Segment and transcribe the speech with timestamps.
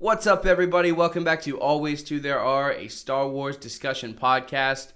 [0.00, 0.92] What's up, everybody?
[0.92, 4.94] Welcome back to Always Two There Are, a Star Wars discussion podcast.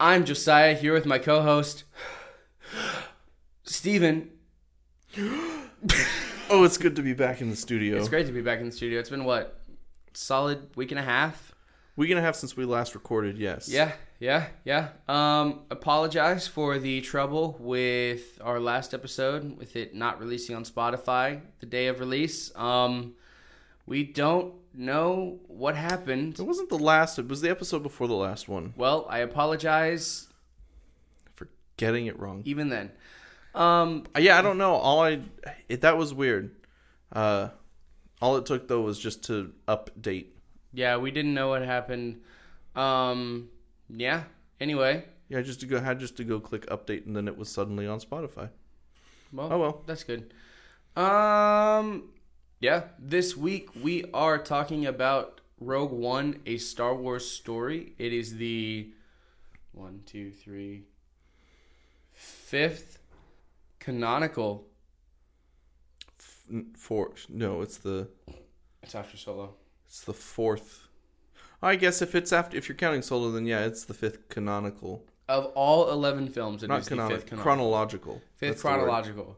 [0.00, 1.84] I'm Josiah here with my co-host
[3.62, 4.32] Stephen.
[6.50, 7.96] Oh, it's good to be back in the studio.
[7.96, 8.98] It's great to be back in the studio.
[8.98, 9.60] It's been what
[10.14, 11.54] solid week and a half.
[11.94, 13.38] Week and a half since we last recorded.
[13.38, 13.68] Yes.
[13.68, 14.88] Yeah, yeah, yeah.
[15.08, 21.40] Um, apologize for the trouble with our last episode, with it not releasing on Spotify
[21.60, 22.50] the day of release.
[22.56, 23.14] Um,
[23.86, 26.38] we don't know what happened.
[26.38, 27.18] It wasn't the last.
[27.18, 28.74] It was the episode before the last one.
[28.76, 30.28] Well, I apologize
[31.34, 32.42] For getting it wrong.
[32.44, 32.90] even then.
[33.54, 34.74] Um, Uh, yeah, I don't know.
[34.74, 35.22] All I
[35.68, 36.54] it, that was weird.
[37.12, 37.48] Uh,
[38.20, 40.26] all it took though was just to update.
[40.72, 42.20] yeah, we didn't know what happened.
[42.74, 43.48] Um,
[43.88, 44.24] yeah.
[44.60, 47.48] Anyway, Yeah, just to go had just to go click update, and then it was
[47.50, 48.50] suddenly on Spotify.
[49.32, 49.82] well, Oh well.
[49.86, 50.32] That's good.
[50.96, 52.10] Um,
[52.60, 52.84] yeah.
[52.98, 57.92] This week we are talking about Rogue One, a Star Wars story.
[57.98, 58.90] It is the
[59.72, 60.84] one, two, three,
[62.12, 62.98] fifth
[63.78, 64.66] canonical.
[66.76, 67.12] Four.
[67.28, 68.08] No, it's the
[68.82, 69.54] It's after Solo.
[69.86, 70.84] it's the fourth.
[71.62, 75.04] I guess if it's after if you're counting Solo, then yeah, it's the fifth canonical.
[75.28, 77.16] Of all eleven films, it is Not the canonical.
[77.16, 77.42] fifth canonical.
[77.52, 78.22] Chronological.
[78.36, 78.74] fifth That's the word.
[78.76, 79.36] chronological.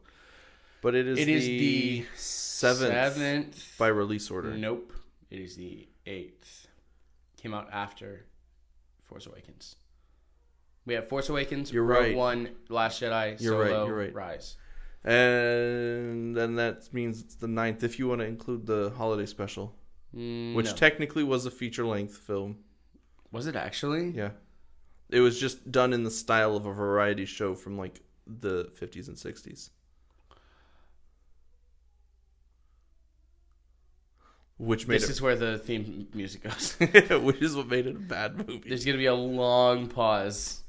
[0.82, 3.74] But it is It the, is the seventh, Seventh.
[3.78, 4.52] by release order.
[4.56, 4.92] Nope.
[5.30, 6.66] It is the eighth.
[7.36, 8.26] Came out after
[9.04, 9.76] Force Awakens.
[10.86, 12.16] We have Force Awakens, You're Rogue right.
[12.16, 14.14] One, Last Jedi, You're right, Solo, you're right.
[14.14, 14.56] Rise.
[15.04, 19.74] And then that means it's the ninth if you want to include the holiday special,
[20.16, 20.72] Mm, which no.
[20.72, 22.58] technically was a feature length film.
[23.30, 24.08] was it actually?
[24.10, 24.30] Yeah.
[25.10, 29.08] It was just done in the style of a variety show from like the 50s
[29.08, 29.68] and 60s.
[34.58, 36.74] Which made This is where the theme music goes.
[37.22, 38.68] which is what made it a bad movie.
[38.68, 40.64] There's gonna be a long pause.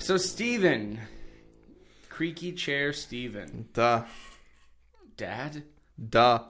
[0.00, 0.98] So Stephen.
[2.08, 3.68] Creaky chair Stephen.
[3.72, 4.06] Da.
[5.16, 5.62] Dad?
[6.08, 6.46] Da.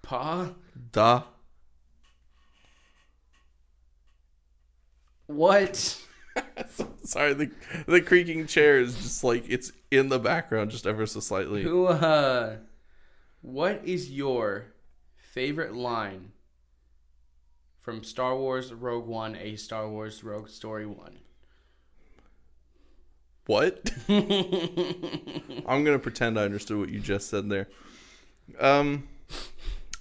[0.00, 0.54] Pa?
[0.90, 1.24] Da.
[5.28, 5.76] What?
[7.04, 7.50] Sorry, the
[7.86, 11.62] the creaking chair is just like it's in the background just ever so slightly.
[11.62, 12.56] Who uh
[13.42, 14.66] what is your
[15.16, 16.32] favorite line
[17.80, 21.18] from Star Wars Rogue One, a Star Wars Rogue Story One?
[23.46, 23.90] What?
[24.08, 27.68] I'm gonna pretend I understood what you just said there.
[28.58, 29.08] Um,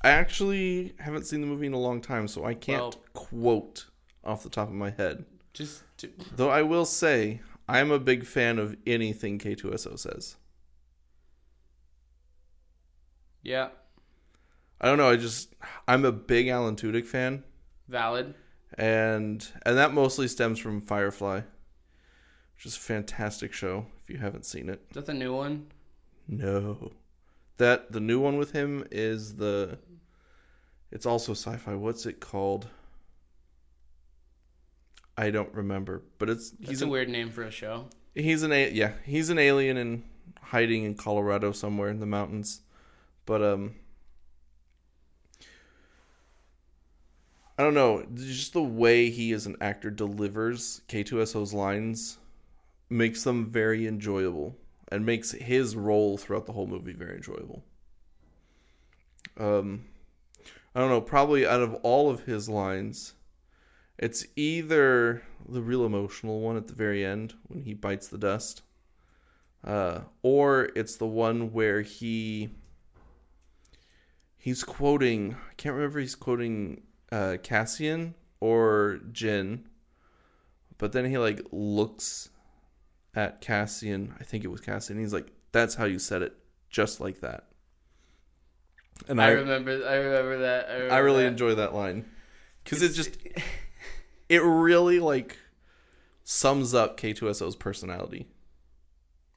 [0.04, 3.86] I actually haven't seen the movie in a long time, so I can't Well- quote
[4.28, 5.26] off the top of my head.
[5.54, 10.36] Just to, Though I will say I'm a big fan of anything K2SO says.
[13.44, 13.70] yeah,
[14.82, 15.10] I don't know.
[15.10, 15.54] I just
[15.88, 17.44] I'm a big Alan Tudyk fan,
[17.88, 18.36] valid.
[18.78, 21.42] and and that mostly stems from Firefly,
[22.56, 23.86] which is a fantastic show.
[24.04, 24.82] If you haven't seen it.
[24.90, 25.68] Is that the new one?
[26.28, 26.92] No.
[27.58, 29.80] That the new one with him is the
[30.92, 31.74] it's also sci-fi.
[31.74, 32.68] What's it called?
[35.18, 37.88] I don't remember, but it's That's he's a weird name for a show.
[38.14, 40.04] he's an a, yeah, he's an alien and
[40.42, 42.62] hiding in Colorado somewhere in the mountains.
[43.26, 43.76] But um
[47.58, 52.20] I don't know, just the way he as an actor delivers K2SO's lines
[52.90, 54.56] makes them very enjoyable
[54.90, 57.64] and makes his role throughout the whole movie very enjoyable.
[59.38, 59.86] Um,
[60.76, 61.02] I don't know.
[61.02, 63.14] Probably out of all of his lines,
[63.98, 68.62] it's either the real emotional one at the very end when he bites the dust,
[69.64, 72.50] uh, or it's the one where he
[74.38, 75.36] he's quoting.
[75.50, 76.00] I can't remember.
[76.00, 79.64] if He's quoting uh, Cassian or Jyn,
[80.78, 82.30] but then he like looks
[83.16, 84.14] at Cassian.
[84.20, 85.00] I think it was Cassian.
[85.00, 86.34] He's like, "That's how you said it,
[86.70, 87.46] just like that."
[89.08, 89.72] And I, I, remember.
[89.88, 90.70] I remember that.
[90.70, 91.30] I, remember I really that.
[91.30, 92.06] enjoy that line
[92.64, 93.18] because it just
[94.30, 95.38] it really like
[96.24, 98.28] sums up K2SO's personality.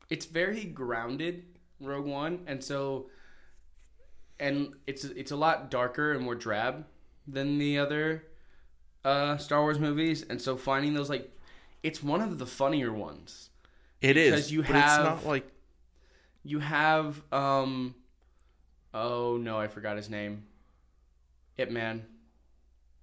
[0.08, 1.44] It's very grounded,
[1.81, 3.10] Rogue One, and so,
[4.40, 6.84] and it's it's a lot darker and more drab
[7.28, 8.25] than the other
[9.04, 11.31] uh, Star Wars movies, and so finding those like,
[11.84, 13.50] it's one of the funnier ones.
[14.00, 15.46] It is Because you but have- it's not like
[16.42, 17.94] You have um,
[18.92, 20.44] oh no, I forgot his name.
[21.58, 22.04] Ip Man.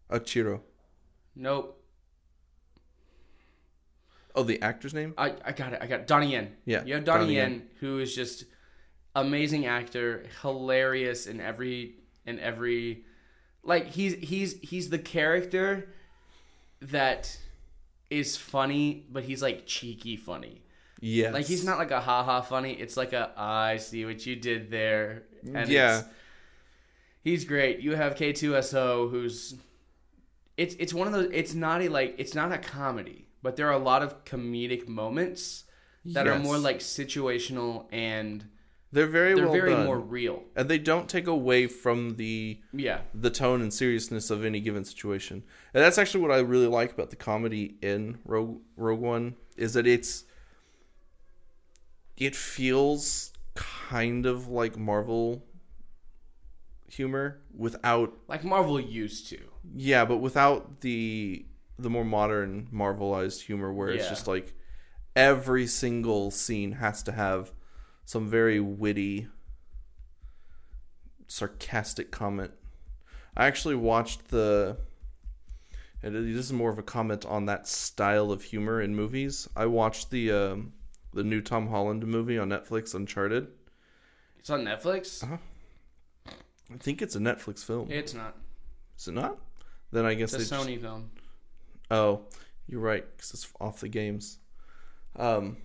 [0.10, 0.62] Achiro.
[1.38, 1.74] Nope.
[4.36, 5.14] Oh, the actor's name?
[5.18, 5.80] I, I got it.
[5.82, 6.08] I got it.
[6.08, 6.56] Donnie Yen.
[6.66, 7.68] Yeah, You have Donnie, Donnie Yen, Yen.
[7.80, 8.46] who is just
[9.16, 11.96] amazing actor, hilarious in every
[12.26, 13.04] in every
[13.64, 15.90] like he's he's he's the character
[16.82, 17.38] that
[18.12, 20.62] is funny, but he's like cheeky funny.
[21.00, 21.32] Yeah.
[21.32, 22.74] Like he's not like a ha ha funny.
[22.74, 25.24] It's like a I see what you did there.
[25.52, 26.04] And Yeah.
[27.24, 27.80] he's great.
[27.80, 29.56] You have K2SO who's
[30.58, 33.68] it's it's one of those it's not a like it's not a comedy, but there
[33.68, 35.64] are a lot of comedic moments
[36.06, 38.46] that are more like situational and
[38.94, 39.86] They're very they're well very done.
[39.86, 40.44] more real.
[40.56, 43.02] and they don't take away from the Yeah.
[43.14, 45.44] the tone and seriousness of any given situation.
[45.74, 49.74] And that's actually what I really like about the comedy in Rogue Rogue One is
[49.74, 50.24] that it's
[52.16, 55.44] it feels kind of like Marvel
[56.90, 59.40] humor without Like Marvel used to.
[59.76, 61.46] Yeah, but without the
[61.80, 64.10] the more modern Marvelized humor where it's Yeah.
[64.10, 64.54] just like
[65.16, 67.52] every single scene has to have
[68.06, 69.28] some very witty
[71.28, 72.52] sarcastic comment.
[73.36, 74.78] I actually watched the
[76.04, 79.48] and this is more of a comment on that style of humor in movies.
[79.56, 80.74] I watched the um,
[81.14, 83.48] the new Tom Holland movie on Netflix, Uncharted.
[84.40, 85.24] It's on Netflix.
[85.24, 85.38] Uh-huh.
[86.74, 87.90] I think it's a Netflix film.
[87.92, 88.36] It's not.
[88.98, 89.38] Is it not?
[89.92, 91.12] Then I guess It's a they just- Sony film.
[91.90, 92.22] Oh,
[92.68, 94.40] you're right because it's off the games.
[95.16, 95.58] Um,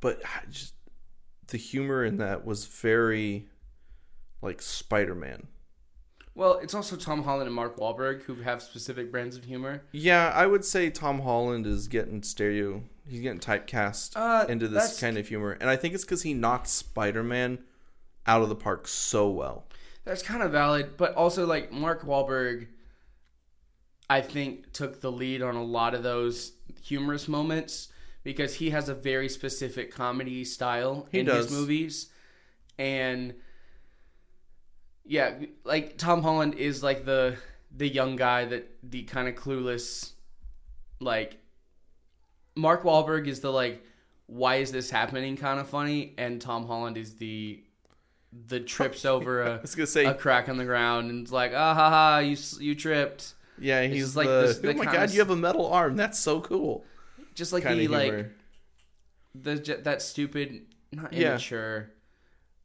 [0.00, 0.74] but just
[1.48, 3.46] the humor in that was very
[4.42, 5.46] like Spider-Man.
[6.34, 9.82] Well, it's also Tom Holland and Mark Wahlberg who have specific brands of humor.
[9.92, 12.82] Yeah, I would say Tom Holland is getting stereo.
[13.06, 16.22] He's getting typecast Uh, into this that's- kind of humor, and I think it's because
[16.22, 17.58] he knocked Spider-Man
[18.26, 19.66] out of the park so well.
[20.04, 22.66] That's kind of valid, but also like Mark Wahlberg,
[24.08, 27.88] I think took the lead on a lot of those humorous moments
[28.22, 31.46] because he has a very specific comedy style He in does.
[31.48, 32.10] his movies,
[32.78, 33.34] and
[35.04, 37.36] yeah, like Tom Holland is like the
[37.74, 40.12] the young guy that the kind of clueless,
[41.00, 41.38] like
[42.54, 43.84] Mark Wahlberg is the like
[44.26, 47.62] why is this happening kind of funny, and Tom Holland is the
[48.48, 51.32] the trips over I a was gonna say, a crack on the ground and it's
[51.32, 55.20] like ah ha ha you you tripped yeah, he's like the, oh my god, you
[55.20, 55.96] have a metal arm.
[55.96, 56.84] That's so cool.
[57.34, 58.30] just like Kind the of like
[59.34, 60.62] the that stupid
[60.92, 61.30] not Yeah.
[61.30, 61.90] immature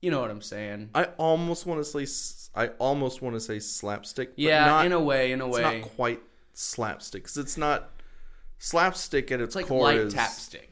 [0.02, 3.60] you know what I'm saying I almost want to say, I almost want to say
[3.60, 4.30] slapstick.
[4.36, 6.22] But yeah not, in a way in a it's way not quite
[6.54, 7.90] slapstick because it's not
[8.58, 10.72] slapstick at its, it's like core light is tap stick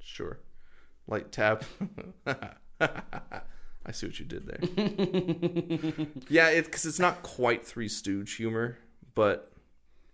[0.00, 0.38] sure
[1.06, 1.64] light tap
[2.26, 4.58] i see what you did there
[6.28, 8.78] yeah it's because it's not quite three stooge humor
[9.18, 9.50] but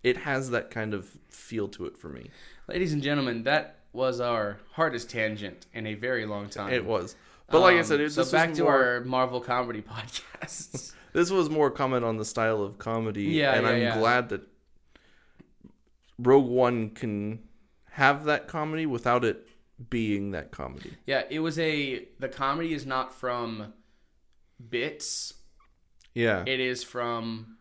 [0.01, 2.31] it has that kind of feel to it for me.
[2.67, 6.73] Ladies and gentlemen that was our hardest tangent in a very long time.
[6.73, 7.15] It was.
[7.47, 10.91] But like i Um, said it, so this back to more, our Marvel comedy podcast
[11.13, 13.99] this was more comment on the style of comedy Yeah, and yeah, i'm yeah.
[13.99, 14.41] glad that
[16.17, 17.43] rogue one can
[17.91, 19.47] have that comedy without it
[19.91, 20.95] being that comedy.
[21.05, 23.71] Yeah it was a the comedy is not from
[24.77, 25.35] bits.
[26.15, 26.43] Yeah.
[26.47, 27.57] It is from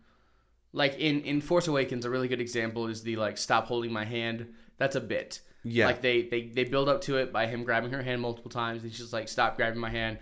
[0.74, 4.04] like in in Force Awakens a really good example is the like stop holding my
[4.04, 4.52] hand.
[4.76, 5.40] That's a bit.
[5.62, 5.86] Yeah.
[5.86, 8.82] Like they they they build up to it by him grabbing her hand multiple times
[8.82, 10.18] and she's just like stop grabbing my hand.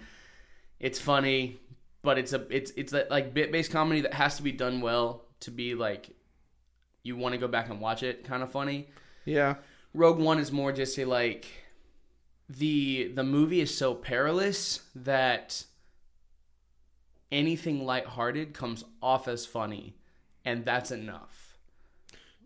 [0.79, 1.59] It's funny
[2.03, 4.81] but it's a it's it's that like bit based comedy that has to be done
[4.81, 6.11] well to be like
[7.03, 8.89] you want to go back and watch it kind of funny.
[9.25, 9.57] Yeah.
[9.95, 11.47] Rogue One is more just a like
[12.49, 15.65] the the movie is so perilous that
[17.31, 19.97] anything lighthearted comes off as funny
[20.45, 21.57] and that's enough.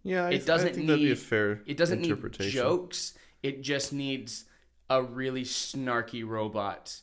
[0.02, 2.52] yeah I, It doesn't I think that'd be a need- fair It doesn't need interpretation
[2.52, 4.44] jokes, it just needs
[4.88, 7.00] a really snarky robot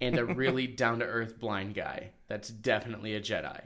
[0.00, 2.10] and a really down to earth blind guy.
[2.28, 3.60] That's definitely a Jedi.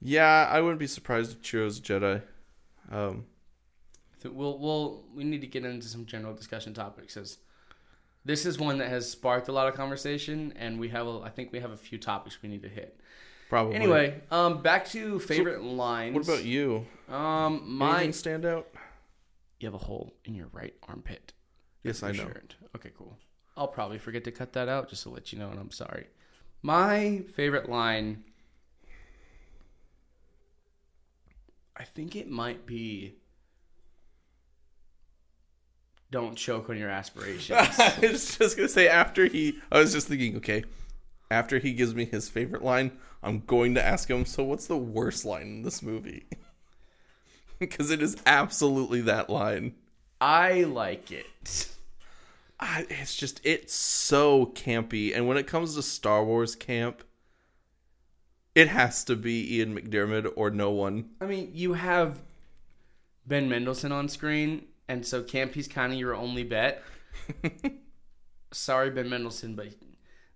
[0.00, 2.22] Yeah, I wouldn't be surprised if Chirrut's a Jedi.
[2.90, 3.26] Um,
[4.22, 7.38] So we'll we'll we need to get into some general discussion topics as
[8.24, 11.30] this is one that has sparked a lot of conversation and we have a, I
[11.30, 13.00] think we have a few topics we need to hit.
[13.50, 13.74] Probably.
[13.74, 16.14] Anyway, um back to favorite lines.
[16.14, 16.86] what about you?
[17.08, 18.68] Um my Anything stand out?
[19.58, 21.34] you have a hole in your right armpit.
[21.82, 22.22] Yes, I know.
[22.24, 22.54] shirt.
[22.74, 23.18] Okay, cool.
[23.56, 26.06] I'll probably forget to cut that out just to let you know and I'm sorry.
[26.62, 28.24] My favorite line
[31.76, 33.14] I think it might be
[36.10, 37.58] don't choke on your aspirations.
[37.78, 40.64] I was just gonna say after he, I was just thinking, okay,
[41.30, 44.76] after he gives me his favorite line, I'm going to ask him, so what's the
[44.76, 46.26] worst line in this movie?
[47.58, 49.74] because it is absolutely that line.
[50.20, 51.68] I like it.
[52.58, 57.02] I, it's just it's so campy, and when it comes to Star Wars camp,
[58.54, 61.10] it has to be Ian McDiarmid or no one.
[61.20, 62.20] I mean, you have
[63.26, 66.82] Ben Mendelsohn on screen, and so Campy's kind of your only bet.
[68.52, 69.68] Sorry, Ben Mendelsohn, but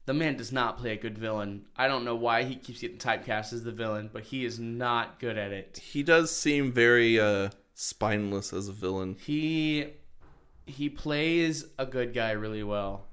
[0.07, 1.67] the man does not play a good villain.
[1.77, 5.19] I don't know why he keeps getting typecast as the villain, but he is not
[5.19, 5.81] good at it.
[5.83, 9.17] He does seem very uh, spineless as a villain.
[9.21, 9.87] He
[10.67, 13.07] he plays a good guy really well.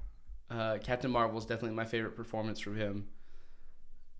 [0.50, 3.08] Uh, Captain Marvel is definitely my favorite performance from him.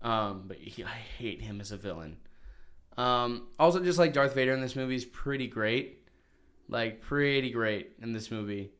[0.01, 2.17] Um, but he, I hate him as a villain.
[2.97, 6.07] Um, also, just like Darth Vader in this movie is pretty great,
[6.67, 8.71] like pretty great in this movie.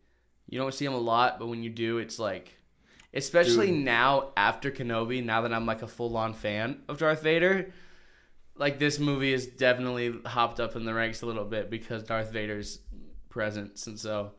[0.49, 2.53] You don't see him a lot, but when you do, it's like,
[3.13, 3.85] especially Dude.
[3.85, 5.23] now after Kenobi.
[5.23, 7.71] Now that I'm like a full on fan of Darth Vader,
[8.55, 12.31] like this movie is definitely hopped up in the ranks a little bit because Darth
[12.31, 12.79] Vader's
[13.29, 14.31] presence, and so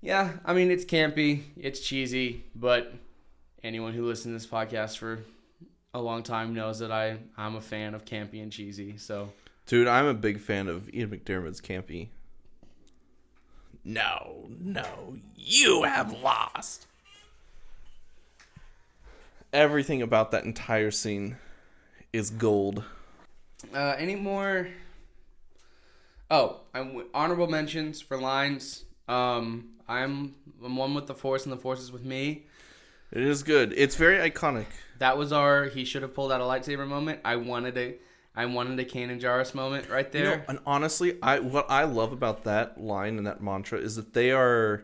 [0.00, 2.92] yeah, I mean it's campy, it's cheesy, but
[3.62, 5.20] anyone who listens to this podcast for
[5.94, 8.96] a long time knows that I I'm a fan of campy and cheesy.
[8.98, 9.32] So
[9.66, 12.08] Dude, I'm a big fan of Ian McDiarmid's campy.
[13.82, 16.86] No, no, you have lost.
[19.54, 21.36] Everything about that entire scene
[22.12, 22.82] is gold.
[23.72, 24.68] uh, any more?
[26.30, 28.84] Oh, I'm honorable mentions for lines.
[29.06, 30.34] Um, I'm
[30.64, 32.46] I'm one with the force and the force is with me.
[33.12, 33.72] It is good.
[33.76, 34.66] It's very iconic.
[34.98, 37.20] That was our he should have pulled out a lightsaber moment.
[37.24, 37.94] I wanted a
[38.34, 40.44] I wanted a Kanan Jarrus moment right You know, there.
[40.48, 44.32] and honestly, I what I love about that line and that mantra is that they
[44.32, 44.82] are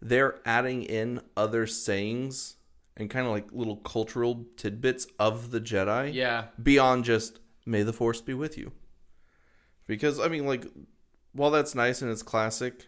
[0.00, 2.54] they're adding in other sayings
[2.96, 6.12] and kind of like little cultural tidbits of the Jedi.
[6.12, 8.72] yeah, beyond just may the force be with you
[9.86, 10.66] because i mean like
[11.32, 12.86] while that's nice and it's classic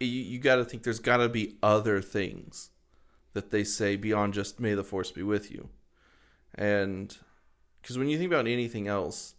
[0.00, 2.70] you, you got to think there's got to be other things
[3.32, 5.68] that they say beyond just may the force be with you
[6.54, 7.18] and
[7.80, 9.34] because when you think about anything else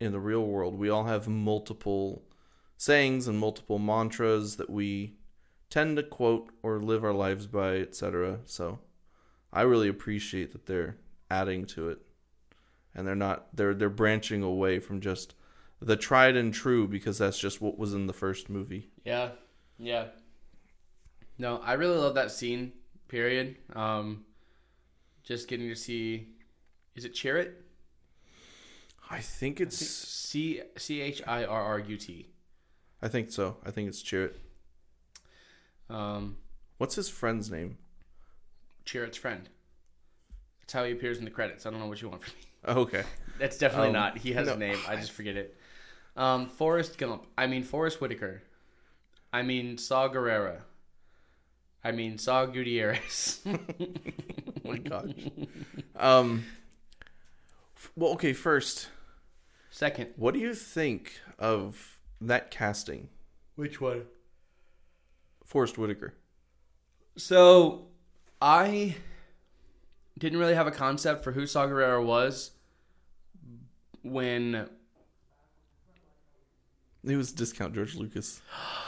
[0.00, 2.22] in the real world we all have multiple
[2.76, 5.14] sayings and multiple mantras that we
[5.70, 8.78] tend to quote or live our lives by etc so
[9.52, 10.96] i really appreciate that they're
[11.30, 11.98] adding to it
[12.94, 15.34] and they're not they're they're branching away from just
[15.80, 18.90] the tried and true because that's just what was in the first movie.
[19.04, 19.30] yeah,
[19.78, 20.06] yeah.
[21.38, 22.72] No, I really love that scene.
[23.06, 23.56] Period.
[23.74, 24.24] Um,
[25.22, 26.30] just getting to see,
[26.96, 27.52] is it Chirrut?
[29.08, 32.26] I think it's C C H I R R U T.
[33.00, 33.58] I think so.
[33.64, 34.34] I think it's Chirrut.
[35.90, 36.36] Um,
[36.78, 37.78] What's his friend's name?
[38.84, 39.48] Chirrut's friend.
[40.60, 41.66] That's how he appears in the credits.
[41.66, 42.44] I don't know what you want from me.
[42.64, 43.04] Oh, okay.
[43.38, 44.18] That's definitely Um, not.
[44.18, 44.54] He has no.
[44.54, 44.78] a name.
[44.88, 45.56] I just forget it.
[46.16, 47.26] Um, Forrest Gump.
[47.36, 48.42] I mean Forest Whitaker.
[49.32, 50.62] I mean Saw Gerrera.
[51.84, 53.40] I mean Saw Gutierrez.
[54.64, 55.10] Oh my gosh.
[55.96, 56.44] um.
[57.76, 58.32] f- Well, okay.
[58.34, 58.88] First,
[59.70, 60.10] Second.
[60.16, 63.08] what do you think of that casting?
[63.54, 64.02] Which one?
[65.48, 66.14] Forest Whitaker.
[67.16, 67.86] So,
[68.40, 68.96] I
[70.18, 72.52] didn't really have a concept for who Saw Gerrera was
[74.02, 74.68] when
[77.04, 78.40] He was discount George Lucas.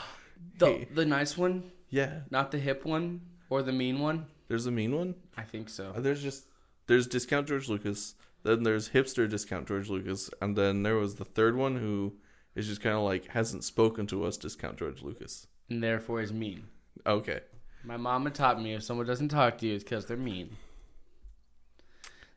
[0.59, 0.88] the Hey.
[0.93, 2.21] the nice one, Yeah.
[2.31, 4.26] not the hip one or the mean one.
[4.49, 5.14] There's a mean one.
[5.37, 5.93] I think so.
[5.97, 6.45] Uh, There's just
[6.87, 8.14] there's discount George Lucas.
[8.43, 12.14] Then there's hipster discount George Lucas, and then there was the third one who
[12.55, 14.37] is just kind of like hasn't spoken to us.
[14.37, 15.47] Discount George Lucas.
[15.71, 16.65] And therefore is mean.
[17.07, 17.41] Okay.
[17.85, 20.57] My mama taught me if someone doesn't talk to you, it's because they're mean.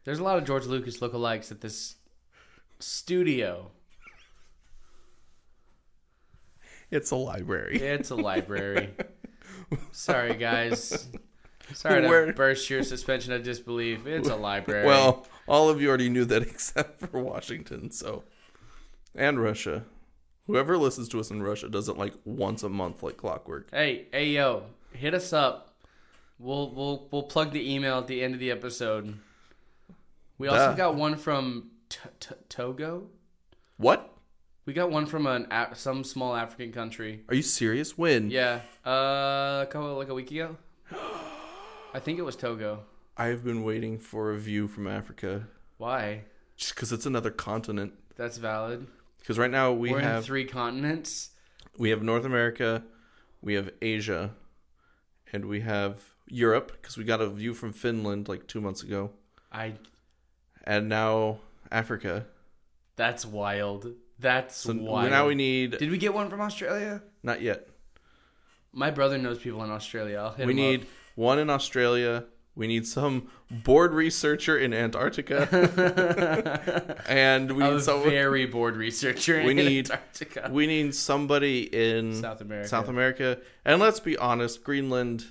[0.05, 1.95] There's a lot of George Lucas lookalikes at this
[2.79, 3.71] studio.
[6.91, 7.81] It's a library.
[7.81, 8.91] It's a library.
[9.91, 11.07] Sorry, guys.
[11.73, 14.05] Sorry to burst your suspension of disbelief.
[14.05, 14.85] It's a library.
[14.85, 18.23] Well, all of you already knew that except for Washington, so
[19.15, 19.85] and Russia.
[20.47, 23.69] Whoever listens to us in Russia does it like once a month, like clockwork.
[23.71, 25.75] hey, hey, yo, hit us up.
[26.39, 29.17] We'll we'll we'll plug the email at the end of the episode.
[30.37, 33.07] We also got one from T- T- Togo.
[33.77, 34.09] What?
[34.65, 37.23] We got one from an Af- some small African country.
[37.29, 37.97] Are you serious?
[37.97, 38.29] When?
[38.29, 40.57] Yeah, uh, a couple like a week ago.
[41.93, 42.83] I think it was Togo.
[43.15, 45.47] I've been waiting for a view from Africa,
[45.77, 46.23] Why?
[46.57, 47.93] just because it's another continent.
[48.15, 48.87] That's valid.
[49.23, 51.29] Because right now we We are in have three continents.
[51.77, 52.83] we have North America,
[53.41, 54.31] we have Asia,
[55.31, 59.11] and we have Europe because we got a view from Finland like two months ago,
[59.51, 59.75] I.
[60.65, 61.39] and now
[61.71, 62.25] Africa.
[62.97, 63.93] That's wild.
[64.19, 65.09] That's So wild.
[65.09, 67.01] now we need Did we get one from Australia?
[67.23, 67.67] not yet.
[68.73, 70.17] My brother knows people in Australia.
[70.17, 70.87] I'll hit we need up.
[71.15, 72.25] one in Australia.
[72.55, 75.47] We need some board researcher in Antarctica,
[77.07, 78.09] and we need someone.
[78.09, 80.49] very bored researcher We in need- Antarctica.
[80.51, 82.67] We need somebody in South America.
[82.69, 85.25] South America, and let's be honest, Greenland.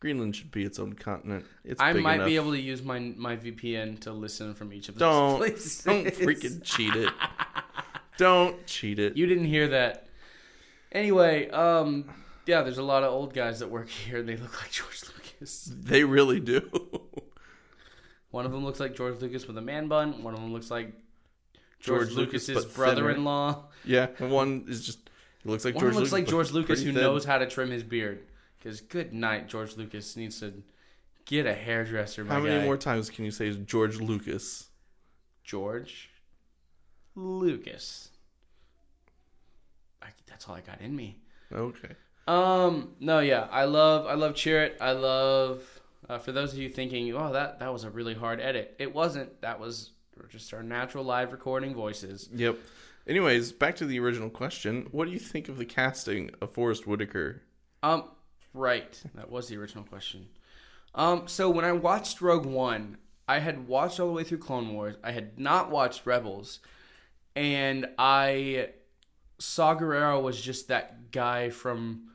[0.00, 1.46] Greenland should be its own continent.
[1.64, 2.26] It's I might enough.
[2.26, 5.82] be able to use my my VPN to listen from each of those Don't places.
[5.82, 7.10] don't freaking cheat it.
[8.18, 9.16] Don't cheat it.
[9.16, 10.06] You didn't hear that.
[10.92, 12.08] Anyway, um,
[12.46, 14.18] yeah, there's a lot of old guys that work here.
[14.18, 15.00] and They look like George
[15.34, 15.70] Lucas.
[15.72, 16.68] They really do.
[18.30, 20.22] One of them looks like George Lucas with a man bun.
[20.22, 20.92] One of them looks like
[21.80, 22.74] George, George Lucas, Lucas's thinner.
[22.74, 23.64] brother-in-law.
[23.84, 25.10] yeah, one is just
[25.44, 27.00] looks like One George looks like Lucas, George Lucas who thin.
[27.02, 28.24] knows how to trim his beard.
[28.58, 30.62] Because good night, George Lucas needs to
[31.26, 32.24] get a hairdresser.
[32.24, 32.64] How many guy.
[32.64, 34.68] more times can you say George Lucas?
[35.44, 36.10] George
[37.14, 38.08] Lucas.
[40.02, 41.18] I, that's all I got in me.
[41.52, 41.94] Okay.
[42.26, 44.74] Um, no, yeah, I love, I love Chirrut.
[44.80, 45.62] I love.
[46.08, 48.74] Uh, for those of you thinking, oh, that that was a really hard edit.
[48.78, 49.40] It wasn't.
[49.40, 49.90] That was
[50.28, 52.28] just our natural live recording voices.
[52.34, 52.58] Yep.
[53.06, 54.88] Anyways, back to the original question.
[54.90, 57.42] What do you think of the casting of Forest Whitaker?
[57.82, 58.04] Um,
[58.54, 59.02] right.
[59.14, 60.28] That was the original question.
[60.94, 62.96] Um, so when I watched Rogue One,
[63.28, 64.96] I had watched all the way through Clone Wars.
[65.02, 66.60] I had not watched Rebels,
[67.34, 68.70] and I
[69.38, 72.10] Saw Gerrera was just that guy from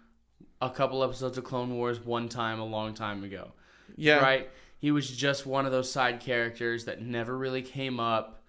[0.62, 3.52] a couple episodes of Clone Wars one time a long time ago.
[3.96, 4.20] Yeah.
[4.20, 4.50] Right?
[4.80, 8.44] He was just one of those side characters that never really came up.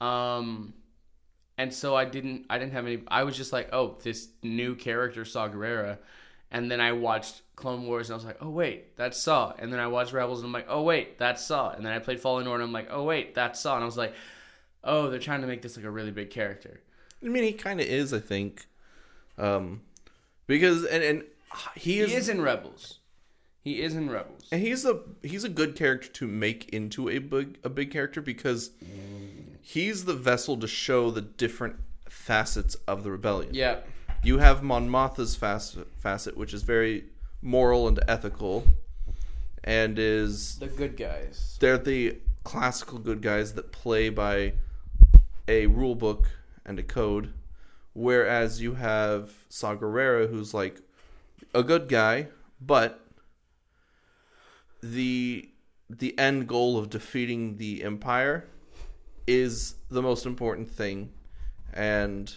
[0.00, 0.74] Um
[1.58, 4.74] and so I didn't I didn't have any I was just like, "Oh, this new
[4.74, 5.98] character Saw Gerrera."
[6.50, 9.72] And then I watched Clone Wars and I was like, "Oh wait, that's Saw." And
[9.72, 12.20] then I watched Rebels and I'm like, "Oh wait, that's Saw." And then I played
[12.20, 14.14] Fallen Order and I'm like, "Oh wait, that's Saw." And I was like,
[14.84, 16.80] "Oh, they're trying to make this like a really big character."
[17.24, 18.66] I mean, he kind of is, I think.
[19.38, 19.80] Um,
[20.46, 21.24] because and and
[21.76, 23.00] he He is, is in Rebels.
[23.62, 24.46] He is in Rebels.
[24.52, 28.20] and he's a he's a good character to make into a big a big character
[28.22, 28.70] because
[29.60, 31.76] he's the vessel to show the different
[32.08, 33.52] facets of the rebellion.
[33.54, 33.80] Yeah.
[34.22, 37.04] You have Mon Mothma's facet, facet, which is very
[37.42, 38.64] moral and ethical,
[39.64, 41.56] and is The good guys.
[41.60, 44.54] they're the classical good guys that play by
[45.48, 46.28] a rule book
[46.64, 47.32] and a code,
[47.92, 50.80] whereas you have Saw Gerrera, who's like
[51.56, 52.28] a good guy,
[52.60, 53.00] but
[54.82, 55.48] the
[55.88, 58.48] the end goal of defeating the Empire
[59.26, 61.12] is the most important thing,
[61.72, 62.34] and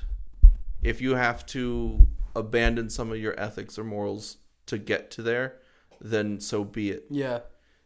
[0.81, 5.57] if you have to abandon some of your ethics or morals to get to there,
[5.99, 7.05] then so be it.
[7.09, 7.39] Yeah.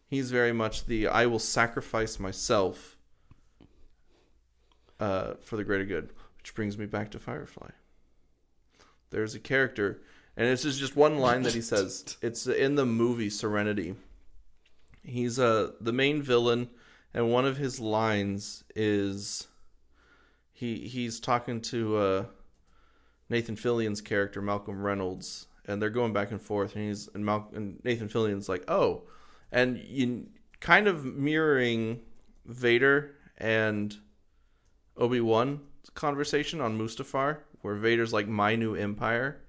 [0.08, 2.98] He's very much the I will sacrifice myself
[5.00, 7.72] uh, for the greater good, which brings me back to Firefly.
[9.10, 10.02] There's a character,
[10.36, 12.18] and this is just one line that he says.
[12.22, 13.96] It's in the movie Serenity.
[15.04, 16.70] He's uh, the main villain,
[17.14, 19.48] and one of his lines is
[20.54, 22.26] he he's talking to uh,
[23.30, 27.52] Nathan Fillion's character Malcolm Reynolds, and they're going back and forth, and he's and, Mal-
[27.54, 29.04] and Nathan Fillion's like, "Oh,"
[29.52, 30.28] and you
[30.62, 32.00] kind of mirroring
[32.46, 33.98] Vader and
[34.96, 35.60] Obi Wan
[35.96, 39.42] conversation on Mustafar, where Vader's like, "My new empire."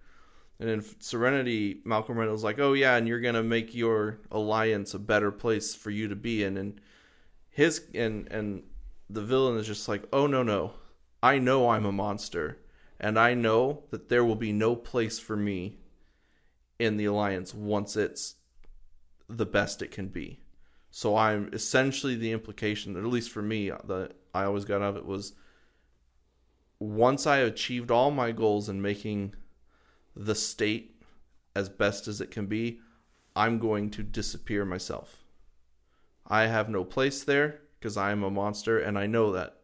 [0.61, 4.99] And in Serenity, Malcolm Reynolds like, "Oh yeah, and you're gonna make your alliance a
[4.99, 6.81] better place for you to be in." And
[7.51, 8.63] his and and
[9.11, 10.75] the villain is just like, "Oh no no,
[11.23, 12.59] I know I'm a monster,
[13.01, 15.79] and I know that there will be no place for me
[16.79, 18.37] in the alliance once it's
[19.29, 20.41] the best it can be."
[20.91, 24.91] So I'm essentially the implication, at least for me, uh, that I always got out
[24.91, 25.33] of it was
[26.79, 29.35] once I achieved all my goals in making
[30.17, 31.03] the state
[31.57, 32.81] as best as it can be,
[33.37, 35.25] I'm going to disappear myself.
[36.27, 39.57] I have no place there because I am a monster and I know that.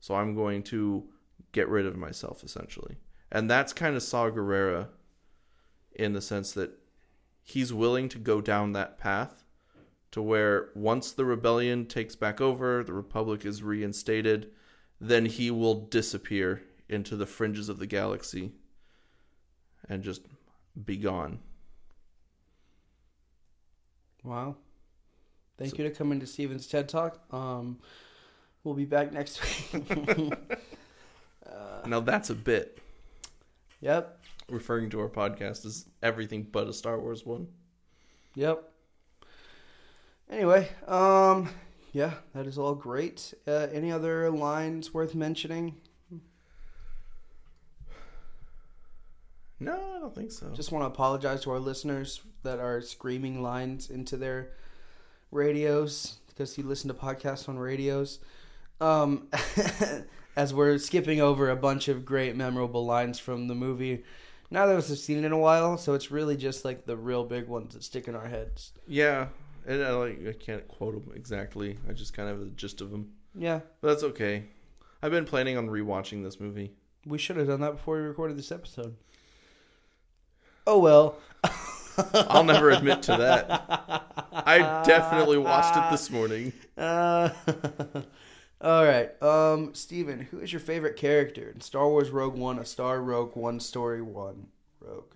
[0.00, 1.04] So I'm going to
[1.52, 2.96] get rid of myself essentially.
[3.30, 4.88] And that's kind of Saw Gerrera
[5.92, 6.78] in the sense that
[7.42, 9.44] he's willing to go down that path
[10.10, 14.50] to where once the rebellion takes back over, the republic is reinstated,
[15.00, 18.52] then he will disappear into the fringes of the galaxy
[19.88, 20.22] and just
[20.84, 21.38] be gone.
[24.24, 24.56] Wow.
[25.58, 27.20] Thank So- you to coming to Stephen's TED Talk.
[27.32, 27.78] Um,
[28.64, 29.40] we'll be back next
[29.74, 30.32] week.
[31.46, 32.78] uh, Now that's a bit
[33.80, 34.20] yep.
[34.48, 37.48] referring to our podcast as everything but a Star Wars one.
[38.34, 38.68] Yep.
[40.30, 41.50] Anyway, um,
[41.92, 43.34] yeah, that is all great.
[43.46, 45.74] Uh, any other lines worth mentioning?
[49.64, 50.50] No, I don't think so.
[50.54, 54.50] Just want to apologize to our listeners that are screaming lines into their
[55.30, 58.18] radios because you listen to podcasts on radios.
[58.80, 59.28] Um,
[60.36, 64.02] as we're skipping over a bunch of great, memorable lines from the movie.
[64.50, 66.96] Neither of us have seen it in a while, so it's really just like the
[66.96, 68.72] real big ones that stick in our heads.
[68.86, 69.28] yeah,
[69.66, 71.78] and I like I can't quote them exactly.
[71.88, 73.12] I just kind of have the gist of them.
[73.34, 74.44] Yeah, But that's okay.
[75.02, 76.72] I've been planning on rewatching this movie.
[77.06, 78.94] we should have done that before we recorded this episode.
[80.66, 81.16] Oh well.
[82.14, 84.26] I'll never admit to that.
[84.32, 86.52] I definitely watched it this morning.
[86.76, 87.30] Uh,
[88.60, 92.64] all right, um, Stephen, who is your favorite character in Star Wars Rogue One, a
[92.64, 94.46] Star Rogue One Story One
[94.80, 95.12] Rogue?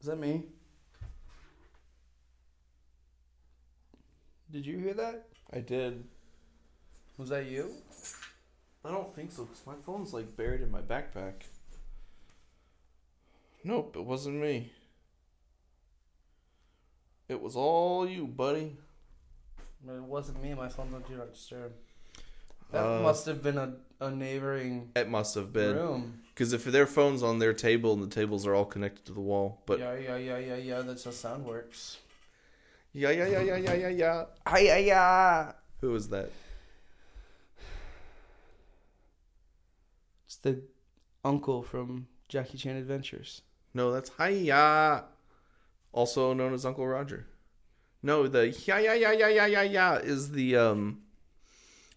[0.00, 0.44] Is that me?
[4.50, 5.26] Did you hear that?
[5.52, 6.04] I did.
[7.18, 7.74] Was that you?
[8.84, 11.34] I don't think so because my phone's like buried in my backpack.
[13.62, 14.72] Nope, it wasn't me.
[17.28, 18.76] It was all you, buddy.
[19.86, 20.52] No, it wasn't me.
[20.54, 21.72] My phone's on Do Not Disturb.
[22.72, 26.22] That Uh, must have been a, a neighboring It must have been room.
[26.34, 29.20] because if their phone's on their table and the tables are all connected to the
[29.20, 30.80] wall, but yeah, yeah, yeah, yeah, yeah.
[30.82, 31.98] That's how sound works.
[32.92, 34.24] yeah, yeah, yeah, yeah, yeah, yeah, yeah.
[34.46, 35.52] Hi, yeah, yeah.
[35.80, 36.30] Who is that?
[40.44, 40.60] The
[41.24, 43.40] uncle from Jackie Chan Adventures.
[43.72, 45.04] No, that's Hiya,
[45.90, 47.26] also known as Uncle Roger.
[48.02, 51.00] No, the yeah, yeah, yeah, yeah, yeah, yeah, yeah is the um,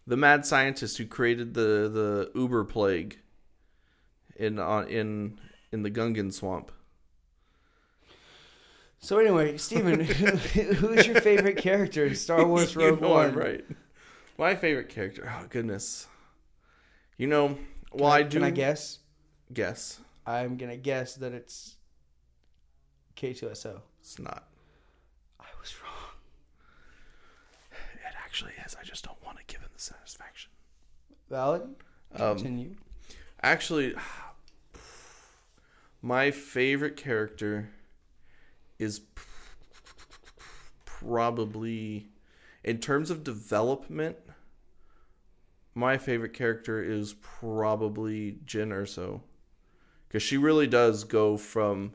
[0.08, 3.20] the mad scientist who created the the Uber plague
[4.38, 5.40] in on in
[5.74, 6.72] in the Gungan swamp.
[9.00, 13.26] So anyway, Stephen, who is your favorite character in Star Wars You Rogue know One?
[13.26, 13.66] I'm right.
[14.38, 15.30] My favorite character.
[15.30, 16.08] Oh goodness.
[17.18, 17.58] You know,
[17.98, 19.00] well I, do Can I guess?
[19.54, 21.76] guess I'm gonna guess that it's
[23.16, 23.82] K2SO.
[24.00, 24.48] it's not.
[25.40, 25.94] I was wrong.
[27.72, 28.76] It actually is.
[28.80, 30.52] I just don't want to give him the satisfaction.
[31.30, 31.62] Valid.
[32.16, 32.76] Um, Continue.
[33.42, 33.96] Actually,
[36.02, 37.70] my favorite character
[38.80, 39.02] is
[40.86, 42.08] probably,
[42.64, 44.18] in terms of development,
[45.78, 49.22] my favorite character is probably Jyn Erso.
[50.08, 51.94] Because she really does go from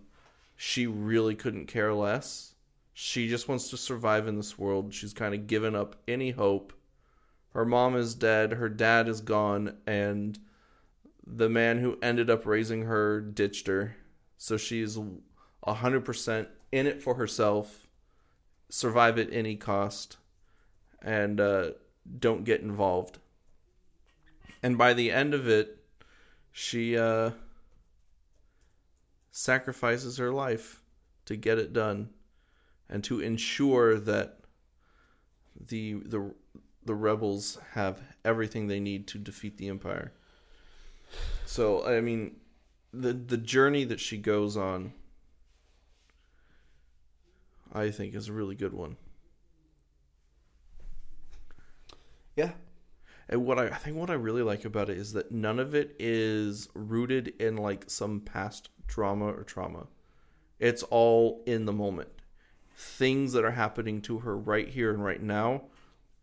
[0.54, 2.54] she really couldn't care less.
[2.94, 4.94] She just wants to survive in this world.
[4.94, 6.72] She's kind of given up any hope.
[7.54, 10.38] Her mom is dead, her dad is gone, and
[11.26, 13.96] the man who ended up raising her ditched her.
[14.38, 14.96] So she's
[15.66, 17.88] 100% in it for herself,
[18.68, 20.18] survive at any cost,
[21.02, 21.70] and uh,
[22.20, 23.18] don't get involved.
[24.62, 25.78] And by the end of it,
[26.52, 27.30] she uh,
[29.30, 30.82] sacrifices her life
[31.24, 32.10] to get it done
[32.88, 34.38] and to ensure that
[35.68, 36.34] the the
[36.84, 40.12] the rebels have everything they need to defeat the empire.
[41.46, 42.36] So I mean,
[42.92, 44.92] the the journey that she goes on,
[47.72, 48.96] I think, is a really good one.
[52.36, 52.52] Yeah.
[53.32, 55.74] And what I, I think what I really like about it is that none of
[55.74, 59.86] it is rooted in like some past drama or trauma.
[60.58, 62.10] It's all in the moment.
[62.76, 65.62] Things that are happening to her right here and right now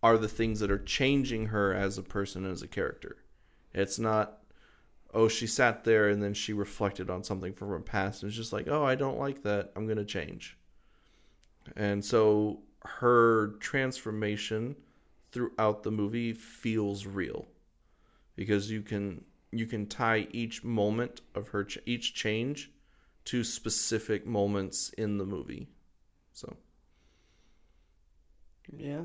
[0.03, 3.17] are the things that are changing her as a person as a character.
[3.73, 4.43] It's not
[5.11, 8.37] oh she sat there and then she reflected on something from her past and it's
[8.37, 10.59] just like oh I don't like that I'm going to change.
[11.75, 14.75] And so her transformation
[15.31, 17.47] throughout the movie feels real
[18.35, 22.71] because you can you can tie each moment of her ch- each change
[23.25, 25.67] to specific moments in the movie.
[26.33, 26.55] So
[28.75, 29.01] Yeah.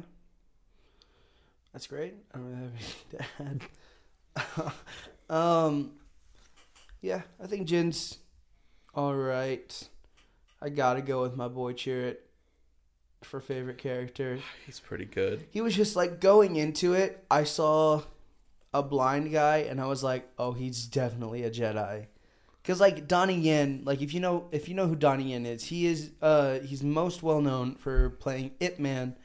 [1.72, 2.14] That's great.
[2.32, 3.60] I don't have anything
[4.37, 4.72] to add.
[5.37, 5.92] um,
[7.00, 8.18] yeah, I think Jyn's
[8.94, 9.88] all right.
[10.62, 12.16] I gotta go with my boy Chirrut
[13.24, 14.38] for favorite character.
[14.66, 15.46] he's pretty good.
[15.50, 17.24] He was just like going into it.
[17.30, 18.02] I saw
[18.72, 22.06] a blind guy, and I was like, "Oh, he's definitely a Jedi."
[22.62, 25.64] Because like Donnie Yen, like if you know if you know who Donnie Yen is,
[25.64, 29.16] he is uh he's most well known for playing Ip Man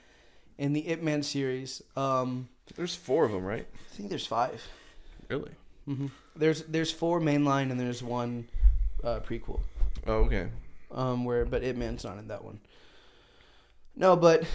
[0.58, 1.82] in the Ip Man series.
[1.96, 3.66] Um, There's four of them, right?
[3.92, 4.62] I think there's five.
[5.30, 5.52] Really?
[5.88, 6.08] Mm-hmm.
[6.36, 8.48] There's there's four mainline and there's one
[9.04, 9.62] uh, prequel.
[10.06, 10.50] Oh, okay.
[10.92, 12.60] Um, where but Ip Man's not in that one.
[14.00, 14.46] No, but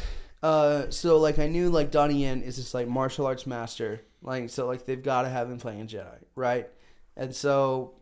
[0.42, 4.48] uh, so like I knew like Donnie Yen is this like martial arts master, like
[4.50, 6.68] so like they've got to have him playing Jedi, right?
[7.16, 7.92] And so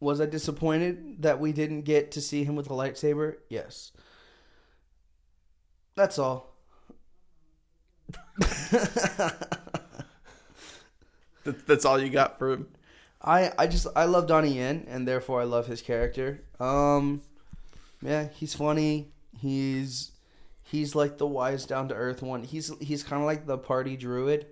[0.00, 3.36] was I disappointed that we didn't get to see him with a lightsaber?
[3.48, 3.92] Yes.
[5.96, 6.56] That's all.
[11.44, 12.68] That's all you got for him.
[13.22, 16.42] I I just I love Donnie Yen and therefore I love his character.
[16.58, 17.20] Um
[18.02, 19.13] yeah, he's funny.
[19.44, 20.12] He's
[20.62, 22.44] he's like the wise down to earth one.
[22.44, 24.46] He's he's kind of like the party druid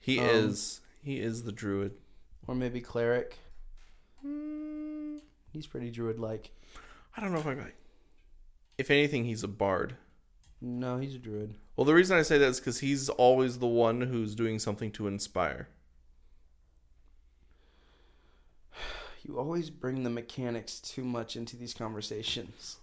[0.00, 0.80] He Um, is.
[1.04, 1.92] He is the druid.
[2.48, 3.38] or maybe cleric.
[5.52, 6.50] He's pretty druid like.
[7.16, 7.56] I don't know if I.
[8.78, 9.94] If anything, he's a bard.
[10.60, 11.54] No, he's a druid.
[11.76, 14.90] Well, the reason I say that is because he's always the one who's doing something
[14.92, 15.68] to inspire.
[19.22, 22.78] You always bring the mechanics too much into these conversations.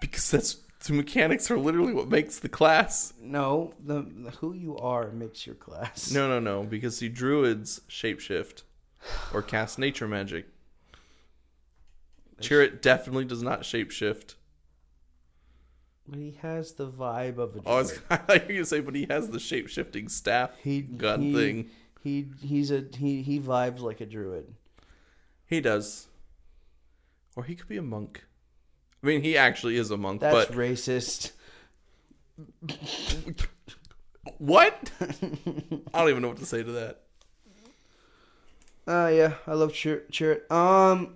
[0.00, 3.12] Because that's the mechanics are literally what makes the class.
[3.20, 6.10] No, the, the who you are makes your class.
[6.10, 6.62] No, no, no.
[6.62, 8.62] Because the druids shapeshift
[9.32, 10.46] or cast nature magic.
[12.40, 14.34] Chirrut definitely does not shapeshift.
[16.08, 17.64] But he has the vibe of a druid.
[17.66, 20.50] Oh, I was I thought you were gonna say, but he has the shapeshifting staff
[20.62, 21.70] he gun he, thing.
[22.02, 24.54] He he's a he he vibes like a druid.
[25.46, 26.08] He does.
[27.36, 28.24] Or he could be a monk.
[29.02, 31.32] I mean, he actually is a monk, That's but racist.
[34.38, 34.90] what?
[35.00, 37.00] I don't even know what to say to that.
[38.86, 40.50] Uh yeah, I love Chir- Chirrut.
[40.50, 41.14] Um,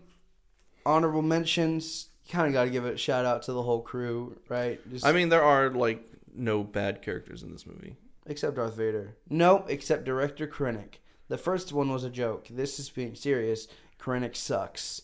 [0.86, 2.08] honorable mentions.
[2.30, 4.80] Kind of got to give a shout out to the whole crew, right?
[4.90, 6.02] Just, I mean, there are like
[6.34, 7.96] no bad characters in this movie.
[8.26, 9.14] except Darth Vader.
[9.28, 10.94] No, except director Krennic.
[11.28, 12.46] The first one was a joke.
[12.50, 13.68] This is being serious.
[14.00, 15.02] Krennic sucks.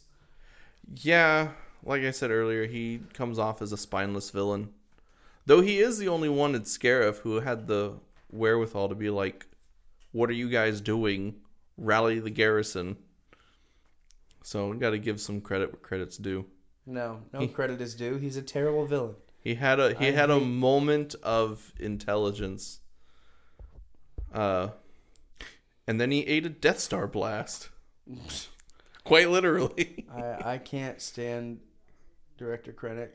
[0.95, 1.51] Yeah,
[1.85, 4.71] like I said earlier, he comes off as a spineless villain.
[5.47, 7.95] Though he is the only one in Scarif who had the
[8.31, 9.47] wherewithal to be like,
[10.13, 11.37] "What are you guys doing?
[11.77, 12.97] Rally the garrison."
[14.43, 16.47] So we got to give some credit where credit's due.
[16.87, 18.17] No, no He- credit is due.
[18.17, 19.17] He's a terrible villain.
[19.43, 22.81] He had a he I had a moment of intelligence.
[24.33, 24.69] Uh
[25.87, 27.71] and then he ate a Death Star blast.
[29.05, 30.07] Quite literally.
[30.15, 31.61] I I can't stand
[32.41, 33.11] director Krennic.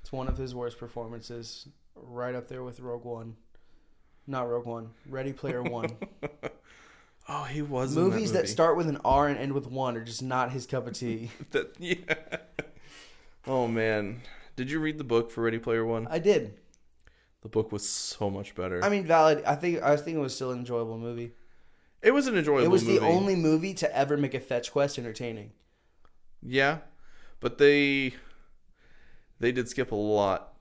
[0.00, 3.36] It's one of his worst performances, right up there with Rogue One.
[4.26, 4.90] Not Rogue One.
[5.08, 5.96] Ready Player One.
[7.28, 8.52] oh, he was Movies that, that movie.
[8.52, 11.30] start with an R and end with one are just not his cup of tea.
[11.52, 12.16] that yeah.
[13.46, 14.22] Oh man.
[14.56, 16.08] Did you read the book for Ready Player 1?
[16.10, 16.58] I did.
[17.42, 18.84] The book was so much better.
[18.84, 19.42] I mean, valid.
[19.44, 21.32] I think I think it was still an enjoyable movie.
[22.02, 22.66] it was an enjoyable movie.
[22.66, 22.98] It was movie.
[22.98, 25.52] the only movie to ever make a fetch quest entertaining.
[26.42, 26.78] Yeah.
[27.40, 28.14] But they
[29.42, 30.54] they did skip a lot.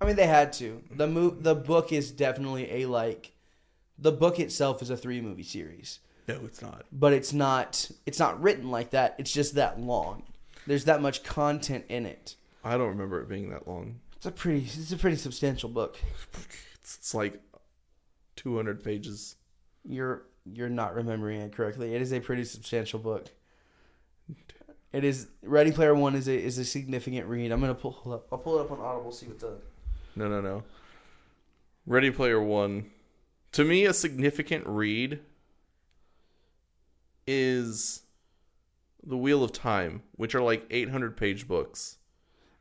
[0.00, 0.82] I mean, they had to.
[0.90, 3.32] the mo- The book is definitely a like.
[3.98, 6.86] The book itself is a three movie series, No, it's not.
[6.90, 7.90] but it's not.
[8.06, 9.16] It's not written like that.
[9.18, 10.22] It's just that long.
[10.66, 12.36] There's that much content in it.
[12.64, 14.00] I don't remember it being that long.
[14.16, 14.60] It's a pretty.
[14.64, 15.98] It's a pretty substantial book.
[16.82, 17.40] It's, it's like
[18.36, 19.36] 200 pages.
[19.84, 21.94] You're you're not remembering it correctly.
[21.94, 23.26] It is a pretty substantial book.
[24.92, 27.52] It is Ready Player One is a is a significant read.
[27.52, 28.26] I'm gonna pull up.
[28.32, 29.12] I'll pull it up on Audible.
[29.12, 29.58] See what the
[30.16, 30.62] No, no, no.
[31.86, 32.90] Ready Player One.
[33.52, 35.20] To me, a significant read
[37.26, 38.02] is
[39.04, 41.98] The Wheel of Time, which are like 800 page books.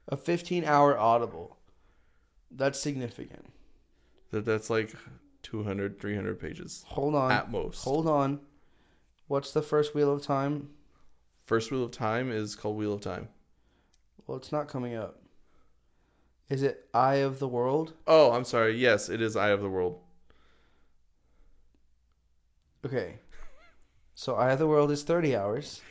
[0.08, 1.58] a 15 hour Audible.
[2.52, 3.46] That's significant.
[4.32, 4.94] That That's like
[5.44, 7.32] 200, 300 pages Hold on.
[7.32, 7.84] at most.
[7.84, 8.40] Hold on.
[9.28, 10.70] What's the first Wheel of Time?
[11.50, 13.28] First Wheel of Time is called Wheel of Time.
[14.28, 15.20] Well, it's not coming up.
[16.48, 17.94] Is it Eye of the World?
[18.06, 18.78] Oh, I'm sorry.
[18.78, 20.00] Yes, it is Eye of the World.
[22.86, 23.16] Okay.
[24.14, 25.82] So Eye of the World is 30 hours.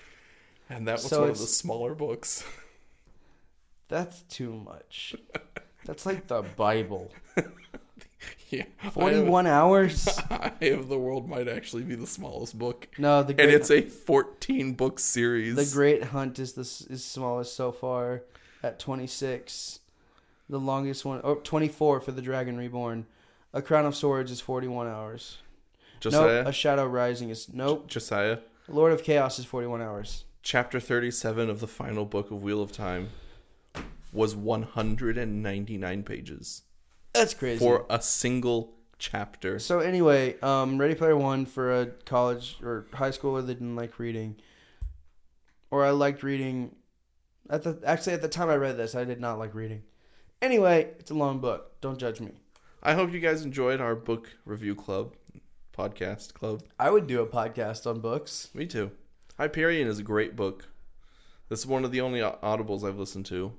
[0.70, 2.44] And that was So one of the smaller books.
[3.88, 5.16] That's too much.
[5.84, 7.10] That's like the Bible.
[8.50, 8.64] yeah.
[8.92, 10.08] 41 hours?
[10.30, 12.88] Eye of the World might actually be the smallest book.
[12.98, 15.56] No, the And it's a 14 book series.
[15.56, 18.22] the Great Hunt is the is smallest so far
[18.62, 19.80] at 26.
[20.50, 23.06] The longest one, oh, 24 for the Dragon Reborn.
[23.52, 25.38] A Crown of Swords is 41 hours.
[26.00, 26.38] Josiah.
[26.42, 27.86] Nope, A Shadow Rising is nope.
[27.88, 28.38] Josiah.
[28.68, 30.24] Lord of Chaos is 41 hours.
[30.42, 33.10] Chapter 37 of the final book of Wheel of Time
[34.12, 36.62] was 199 pages
[37.18, 37.58] That's crazy.
[37.58, 39.58] for a single chapter.
[39.58, 43.98] So anyway, um, Ready Player One for a college or high schooler that didn't like
[43.98, 44.36] reading,
[45.70, 46.74] or I liked reading
[47.50, 49.82] At the actually at the time I read this, I did not like reading.
[50.42, 51.80] Anyway, it's a long book.
[51.80, 52.32] Don't judge me.
[52.82, 55.14] I hope you guys enjoyed our book review club,
[55.76, 56.62] podcast club.
[56.78, 58.50] I would do a podcast on books.
[58.54, 58.92] Me too.
[59.36, 60.68] Hyperion is a great book.
[61.48, 63.52] This is one of the only audibles I've listened to.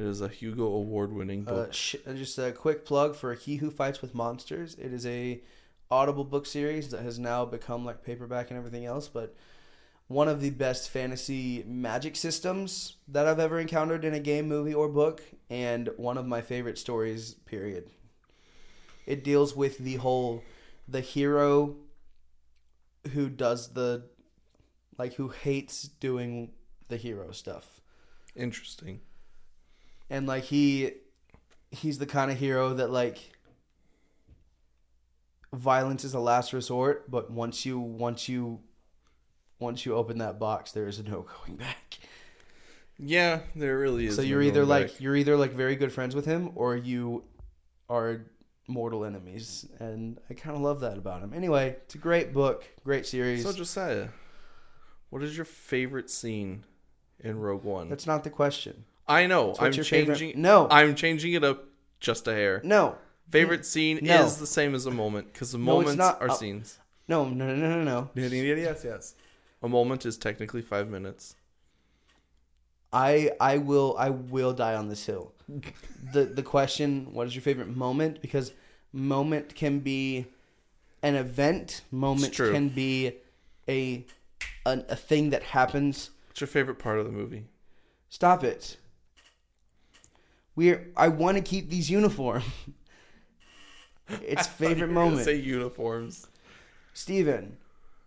[0.00, 1.68] It is a Hugo Award winning book.
[1.68, 4.74] Uh, sh- just a quick plug for He Who Fights with Monsters.
[4.76, 5.42] It is a
[5.90, 9.34] Audible book series that has now become like paperback and everything else, but
[10.08, 14.72] one of the best fantasy magic systems that I've ever encountered in a game, movie,
[14.72, 17.34] or book, and one of my favorite stories.
[17.34, 17.90] Period.
[19.04, 20.42] It deals with the whole
[20.88, 21.76] the hero
[23.12, 24.04] who does the
[24.96, 26.52] like who hates doing
[26.88, 27.80] the hero stuff
[28.36, 29.00] Interesting.
[30.10, 30.92] And like he
[31.70, 33.18] he's the kind of hero that like
[35.52, 38.60] violence is a last resort but once you once you
[39.58, 41.98] once you open that box there is no going back
[42.98, 44.16] Yeah, there really is.
[44.16, 45.00] so you're either going like back.
[45.00, 47.24] you're either like very good friends with him or you
[47.88, 48.26] are
[48.68, 52.64] mortal enemies and i kind of love that about him anyway it's a great book
[52.84, 54.08] great series So Josiah,
[55.08, 56.62] what is your favorite scene
[57.18, 57.88] in Rogue One?
[57.88, 59.48] that's not the question I know.
[59.48, 60.40] what's I'm your favorite- changing.
[60.42, 60.66] No.
[60.70, 61.64] I'm changing it up
[62.00, 62.60] just a hair.
[62.64, 62.96] no
[63.30, 64.24] Favorite scene No.
[64.24, 66.20] is the same as a moment because the No, moments not.
[66.20, 66.78] are Uh, scenes.
[67.08, 69.14] no no no no no Yes, yes.
[69.62, 71.36] A moment is technically five minutes.
[72.92, 75.32] I I will I will die on this hill.
[76.12, 78.20] the The question: What is your favorite moment?
[78.20, 78.52] Because
[78.92, 80.26] moment can be
[81.02, 81.82] an event.
[81.92, 83.12] Moment can be
[83.68, 84.04] a,
[84.66, 86.10] a a thing that happens.
[86.28, 87.44] What's your favorite part of the movie?
[88.08, 88.76] Stop it.
[90.56, 90.90] We're.
[90.96, 92.42] I want to keep these uniform.
[94.08, 95.24] it's I thought you favorite moment.
[95.24, 96.26] Say uniforms.
[96.92, 97.56] Stephen,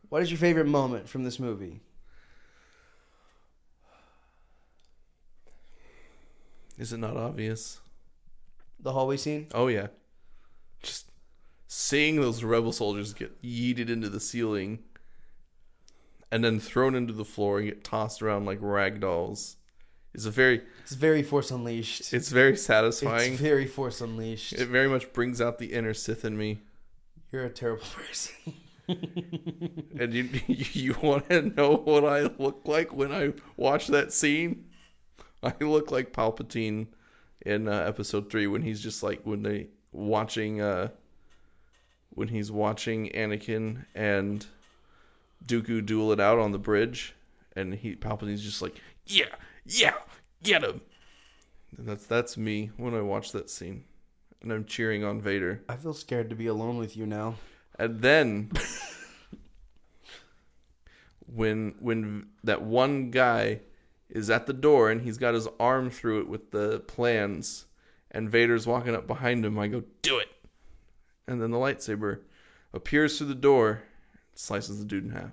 [0.09, 1.81] what is your favorite moment from this movie?
[6.77, 7.79] Is it not obvious?
[8.79, 9.47] The hallway scene.
[9.53, 9.87] Oh yeah.
[10.81, 11.11] Just
[11.67, 14.79] seeing those rebel soldiers get yeeted into the ceiling
[16.31, 19.57] and then thrown into the floor and get tossed around like rag dolls
[20.13, 22.13] is a very It's very Force Unleashed.
[22.13, 23.33] it's very satisfying.
[23.33, 24.53] It's very Force Unleashed.
[24.53, 26.61] it very much brings out the inner Sith in me.
[27.31, 28.35] You're a terrible person.
[29.99, 34.65] And you you want to know what I look like when I watch that scene?
[35.41, 36.87] I look like Palpatine
[37.45, 40.89] in uh, Episode Three when he's just like when they watching uh
[42.09, 44.45] when he's watching Anakin and
[45.45, 47.15] Dooku duel it out on the bridge,
[47.55, 49.33] and he Palpatine's just like yeah
[49.65, 49.95] yeah
[50.41, 50.81] get him.
[51.77, 53.85] And that's that's me when I watch that scene,
[54.41, 55.63] and I'm cheering on Vader.
[55.67, 57.35] I feel scared to be alone with you now.
[57.79, 58.51] And then
[61.25, 63.61] when when that one guy
[64.09, 67.65] is at the door and he's got his arm through it with the plans
[68.11, 70.29] and Vader's walking up behind him, I go, "Do it."
[71.27, 72.19] And then the lightsaber
[72.73, 73.83] appears through the door,
[74.35, 75.31] slices the dude in half.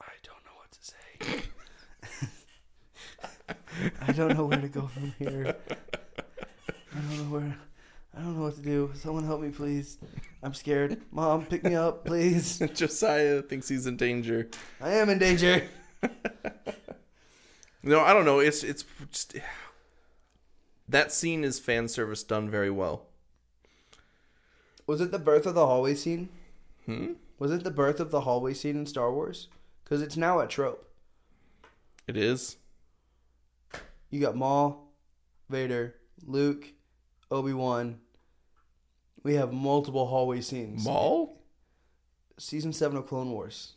[0.00, 1.42] I don't know what to say.
[4.00, 5.56] I don't know where to go from here.
[5.70, 7.56] I don't know where.
[8.16, 8.92] I don't know what to do.
[8.94, 9.98] Someone help me, please.
[10.42, 11.00] I'm scared.
[11.10, 12.58] Mom, pick me up, please.
[12.74, 14.48] Josiah thinks he's in danger.
[14.80, 15.68] I am in danger.
[17.86, 18.40] No, I don't know.
[18.40, 19.36] It's it's just
[20.88, 23.02] that scene is fan service done very well.
[24.86, 26.30] Was it the birth of the hallway scene?
[26.86, 27.12] Hmm?
[27.38, 29.48] Was it the birth of the hallway scene in Star Wars?
[29.82, 30.88] Because it's now a trope.
[32.06, 32.56] It is.
[34.14, 34.92] You got Maul,
[35.50, 36.68] Vader, Luke,
[37.32, 37.98] Obi Wan.
[39.24, 40.84] We have multiple hallway scenes.
[40.84, 41.42] Maul?
[42.38, 43.72] Season seven of Clone Wars.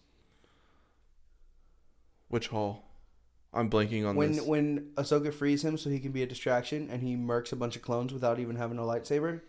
[2.28, 2.84] Which hall?
[3.52, 4.45] I'm blanking on when this.
[4.45, 7.76] when Ahsoka frees him so he can be a distraction and he murks a bunch
[7.76, 9.41] of clones without even having a lightsaber.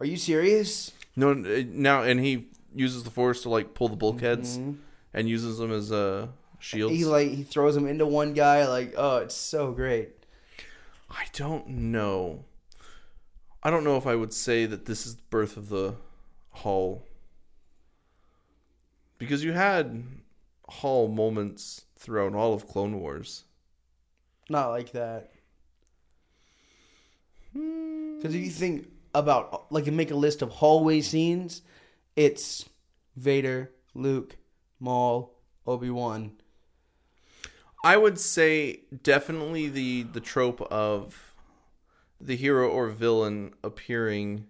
[0.00, 0.90] Are you serious?
[1.14, 4.78] No, uh, now and he uses the force to like pull the bulkheads Mhm.
[5.14, 6.26] and uses them as uh
[6.58, 6.94] shields.
[6.94, 10.10] He like he throws him into one guy like oh it's so great.
[11.10, 12.44] I don't know.
[13.62, 15.96] I don't know if I would say that this is the birth of the
[16.50, 17.04] Hall.
[19.18, 20.04] Because you had
[20.68, 23.44] Hall moments throughout all of Clone Wars.
[24.48, 25.32] Not like that.
[27.52, 28.16] Hmm.
[28.16, 31.62] Because if you think about like make a list of hallway scenes,
[32.14, 32.68] it's
[33.16, 34.36] Vader, Luke,
[34.78, 35.34] Maul,
[35.66, 36.32] Obi Wan.
[37.84, 41.34] I would say definitely the the trope of
[42.20, 44.46] the hero or villain appearing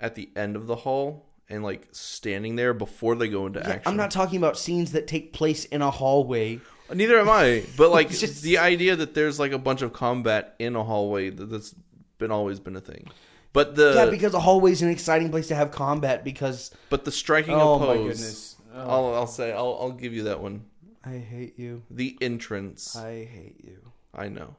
[0.00, 3.68] at the end of the hall and like standing there before they go into Yeah,
[3.70, 3.82] action.
[3.90, 6.60] I'm not talking about scenes that take place in a hallway.
[6.92, 7.64] Neither am I.
[7.76, 11.30] But like just- the idea that there's like a bunch of combat in a hallway
[11.30, 11.74] that- that's
[12.18, 13.08] been always been a thing.
[13.52, 17.04] But the yeah, because a hallway is an exciting place to have combat because but
[17.04, 18.56] the striking oh a my goodness.
[18.74, 20.64] Oh, I'll I'll say I'll I'll give you that one.
[21.06, 21.84] I hate you.
[21.88, 22.96] The entrance.
[22.96, 23.92] I hate you.
[24.12, 24.56] I know.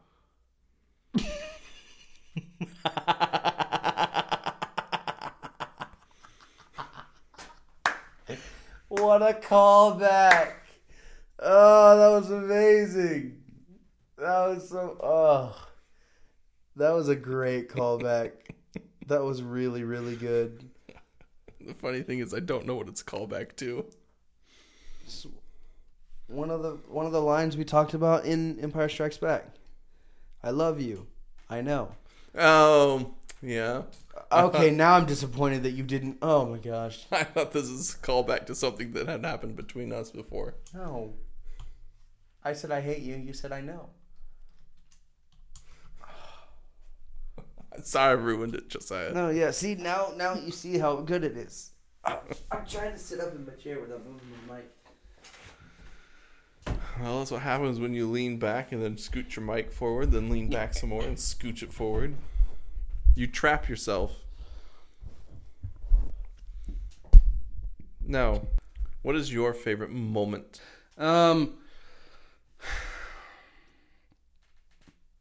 [8.90, 10.54] What a callback!
[11.40, 13.42] Oh, that was amazing.
[14.18, 14.98] That was so.
[15.04, 15.68] Oh,
[16.78, 18.32] that was a great callback.
[19.08, 20.70] that was really, really good.
[21.60, 23.86] The funny thing is I don't know what it's called back to.
[26.28, 29.46] One of the one of the lines we talked about in Empire Strikes Back.
[30.44, 31.08] I love you.
[31.50, 31.94] I know.
[32.38, 33.84] Oh yeah.
[34.32, 36.18] Uh, okay, now I'm disappointed that you didn't.
[36.22, 37.06] Oh my gosh.
[37.12, 40.56] I thought this is a callback to something that had happened between us before.
[40.74, 41.14] No.
[42.44, 43.16] I said I hate you.
[43.16, 43.90] You said I know.
[47.84, 49.14] Sorry I ruined it, Josiah.
[49.14, 49.52] No, yeah.
[49.52, 51.72] See now, now you see how good it is.
[52.06, 54.77] I'm trying to sit up in my chair without moving my mic.
[57.00, 60.30] Well, that's what happens when you lean back and then scoot your mic forward, then
[60.30, 62.16] lean back some more and scooch it forward.
[63.14, 64.14] You trap yourself.
[68.04, 68.48] Now,
[69.04, 70.60] what is your favorite moment?
[70.98, 71.54] Um,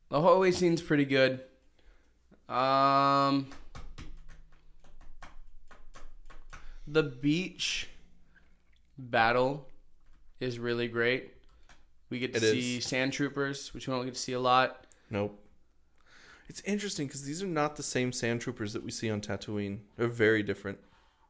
[0.09, 1.41] the hallway scene's pretty good.
[2.49, 3.49] Um,
[6.87, 7.91] the beach
[8.97, 9.69] battle
[10.41, 11.36] is really great.
[12.11, 12.87] We get to It see is.
[12.87, 14.85] sand troopers, which we don't get to see a lot.
[15.11, 15.43] Nope.
[16.49, 19.81] It's interesting because these are not the same sand troopers that we see on Tatooine.
[19.97, 20.79] They're very different.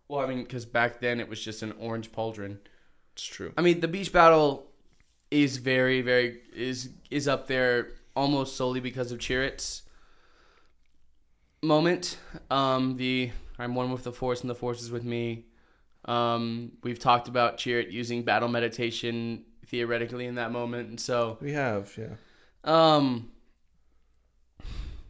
[0.09, 2.59] Well, I mean, because back then it was just an orange pauldron.
[3.15, 3.53] It's true.
[3.57, 4.67] I mean, the beach battle
[5.31, 9.83] is very, very is is up there almost solely because of Chirrut's
[11.63, 12.19] moment.
[12.51, 15.47] Um, the I'm one with the force and the force is with me.
[16.05, 21.53] Um, we've talked about Chirrut using battle meditation theoretically in that moment, and so We
[21.53, 22.15] have, yeah.
[22.65, 23.31] um,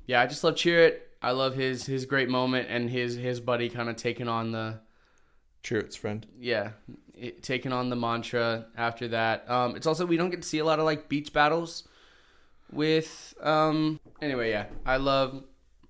[0.06, 0.98] yeah, I just love Chirrut.
[1.22, 4.80] I love his his great moment and his his buddy kind of taking on the
[5.64, 6.26] Chirrut's friend.
[6.38, 6.70] yeah,
[7.14, 9.50] it, taking on the mantra after that.
[9.50, 11.88] Um, it's also we don't get to see a lot of like beach battles
[12.70, 13.34] with.
[13.40, 15.42] Um, anyway, yeah, I love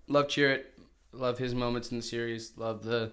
[0.08, 0.62] love Chirrut,
[1.12, 3.12] love his moments in the series, love the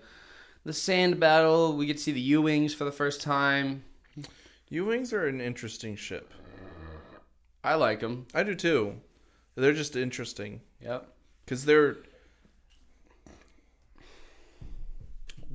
[0.64, 1.76] the sand battle.
[1.76, 3.84] We get to see the U wings for the first time.
[4.74, 6.34] U wings are an interesting ship.
[7.64, 8.26] I like them.
[8.34, 8.96] I do too.
[9.54, 11.08] They're just interesting Yep.
[11.46, 11.98] because they're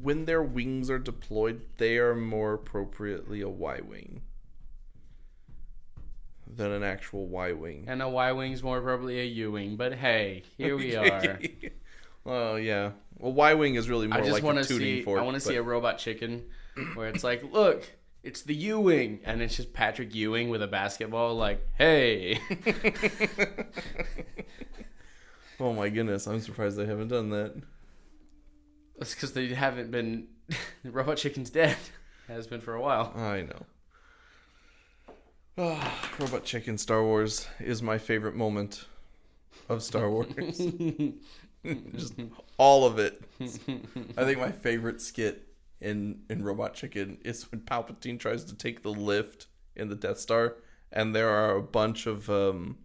[0.01, 4.23] when their wings are deployed, they are more appropriately a Y wing
[6.47, 7.87] than an actual Y wing.
[7.89, 11.41] And a Y wing's more appropriately a U wing, but hey, here we are.
[12.23, 12.93] well, yeah.
[13.19, 15.03] Well, Y wing is really more I just like want a to tuning see.
[15.03, 15.19] fork.
[15.19, 16.45] I want to see a robot chicken,
[16.95, 17.83] where it's like, look,
[18.23, 21.35] it's the Ewing, and it's just Patrick Ewing with a basketball.
[21.37, 22.41] Like, hey,
[25.61, 26.27] Oh my goodness!
[26.27, 27.61] I'm surprised they haven't done that.
[28.99, 30.29] that's because they haven't been.
[30.85, 31.77] robot chicken's dead.
[32.29, 33.13] Has been for a while.
[33.17, 33.67] I know.
[35.57, 38.85] Ah, Robot Chicken Star Wars is my favorite moment
[39.69, 40.29] of Star Wars.
[41.97, 42.15] Just
[42.57, 43.21] all of it.
[43.41, 45.48] I think my favorite skit
[45.81, 50.19] in in Robot Chicken is when Palpatine tries to take the lift in the Death
[50.19, 50.57] Star,
[50.93, 52.79] and there are a bunch of um,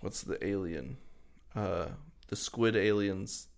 [0.00, 0.96] what's the alien?
[1.54, 1.86] Uh,
[2.28, 3.48] the squid aliens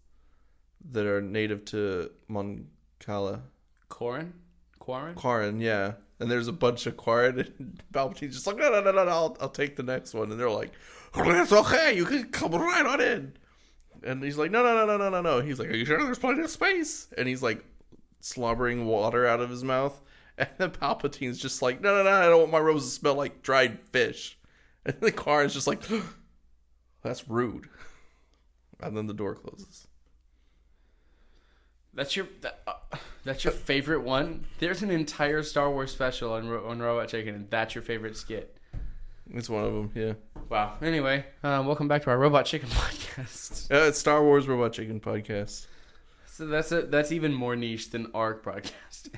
[0.90, 3.42] that are native to Mon Cala.
[3.88, 4.32] Corin,
[4.78, 5.14] Quarren.
[5.14, 5.92] Quarren, yeah.
[6.18, 9.10] And there's a bunch of Quarren, and Palpatine's just like, no, no, no, no, no,
[9.10, 10.30] I'll, I'll take the next one.
[10.30, 10.72] And they're like,
[11.14, 13.34] it's okay, you can come right on in.
[14.04, 15.40] And he's like, no, no, no, no, no, no, no.
[15.40, 17.08] He's like, are you sure there's plenty of space?
[17.16, 17.64] And he's like,
[18.20, 20.00] slobbering water out of his mouth.
[20.38, 23.14] And then Palpatine's just like, no, no, no, I don't want my robes to smell
[23.14, 24.38] like dried fish.
[24.86, 25.82] And the car is just like,
[27.02, 27.68] that's rude.
[28.80, 29.86] And then the door closes.
[31.94, 34.46] That's your that, uh, that's your favorite one.
[34.58, 38.56] There's an entire Star Wars special on on Robot Chicken, and that's your favorite skit.
[39.30, 40.12] It's one of them, yeah.
[40.48, 40.74] Wow.
[40.82, 43.70] Anyway, uh, welcome back to our Robot Chicken podcast.
[43.72, 45.66] Uh, it's Star Wars Robot Chicken podcast.
[46.26, 49.08] So that's a, that's even more niche than ARC podcast.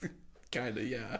[0.50, 1.18] Kinda, yeah.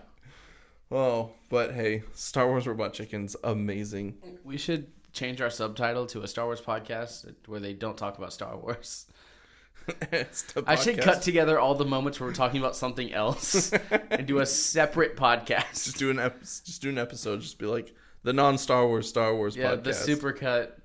[0.91, 4.17] Oh, but hey, Star Wars Robot Chicken's amazing.
[4.45, 8.33] we should change our subtitle to a Star Wars podcast where they don't talk about
[8.33, 9.07] Star Wars.
[10.67, 13.71] I should cut together all the moments where we're talking about something else
[14.11, 15.85] and do a separate podcast.
[15.85, 17.41] Just do an ep- just do an episode.
[17.43, 17.95] Just be like
[18.25, 19.85] the non Star Wars Star Wars Yeah, podcast.
[19.85, 20.79] the super cut.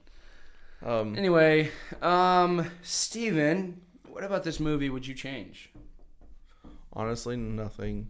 [0.85, 1.71] Um, Anyway,
[2.01, 5.71] um, Stephen, what about this movie would you change?
[6.93, 8.07] honestly, nothing.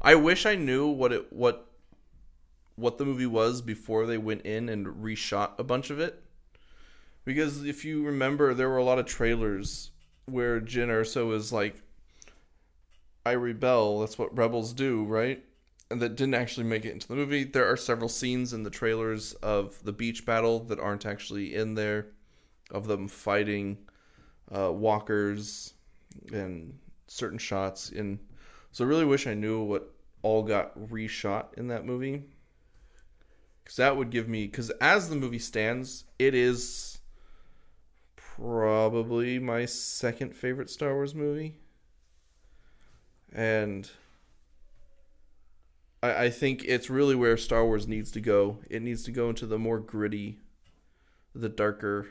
[0.00, 1.66] I wish I knew what it what
[2.76, 6.22] what the movie was before they went in and reshot a bunch of it.
[7.24, 9.90] Because if you remember, there were a lot of trailers
[10.26, 11.82] where Jyn Erso is like,
[13.26, 15.44] "I rebel." That's what rebels do, right?
[15.90, 17.44] That didn't actually make it into the movie.
[17.44, 21.74] There are several scenes in the trailers of the beach battle that aren't actually in
[21.74, 22.08] there,
[22.70, 23.78] of them fighting
[24.54, 25.72] uh, walkers
[26.30, 27.88] and certain shots.
[27.88, 28.18] And
[28.70, 32.24] so, I really wish I knew what all got reshot in that movie
[33.62, 36.98] because that would give me because as the movie stands it is
[38.16, 41.58] probably my second favorite star wars movie
[43.32, 43.90] and
[46.02, 49.28] I, I think it's really where star wars needs to go it needs to go
[49.28, 50.38] into the more gritty
[51.34, 52.08] the darker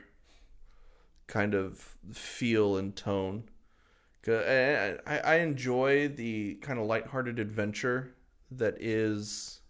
[1.28, 3.50] kind of feel and tone
[4.30, 8.14] I, I enjoy the kind of lighthearted adventure
[8.52, 9.62] that is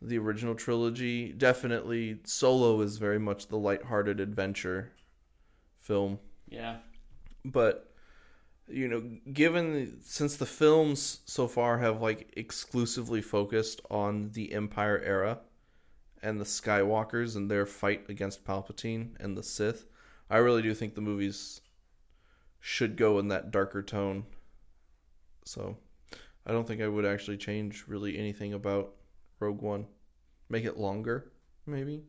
[0.00, 1.32] the original trilogy.
[1.32, 4.92] Definitely, Solo is very much the lighthearted adventure
[5.80, 6.18] film.
[6.48, 6.76] Yeah.
[7.44, 7.87] But
[8.68, 9.02] you know,
[9.32, 15.38] given since the films so far have like exclusively focused on the Empire era
[16.22, 19.86] and the Skywalkers and their fight against Palpatine and the Sith,
[20.30, 21.60] I really do think the movies
[22.60, 24.24] should go in that darker tone.
[25.44, 25.76] So,
[26.46, 28.94] I don't think I would actually change really anything about
[29.40, 29.86] Rogue One.
[30.48, 31.30] Make it longer,
[31.66, 32.04] maybe.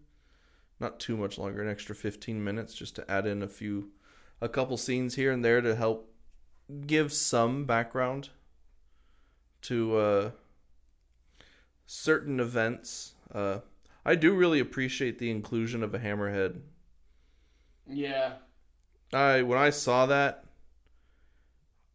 [0.79, 3.91] Not too much longer, an extra 15 minutes just to add in a few
[4.41, 6.09] a couple scenes here and there to help
[6.87, 8.29] give some background
[9.61, 10.31] to uh
[11.85, 13.15] certain events.
[13.33, 13.59] Uh
[14.05, 16.61] I do really appreciate the inclusion of a hammerhead
[17.87, 18.37] Yeah.
[19.13, 20.45] I when I saw that,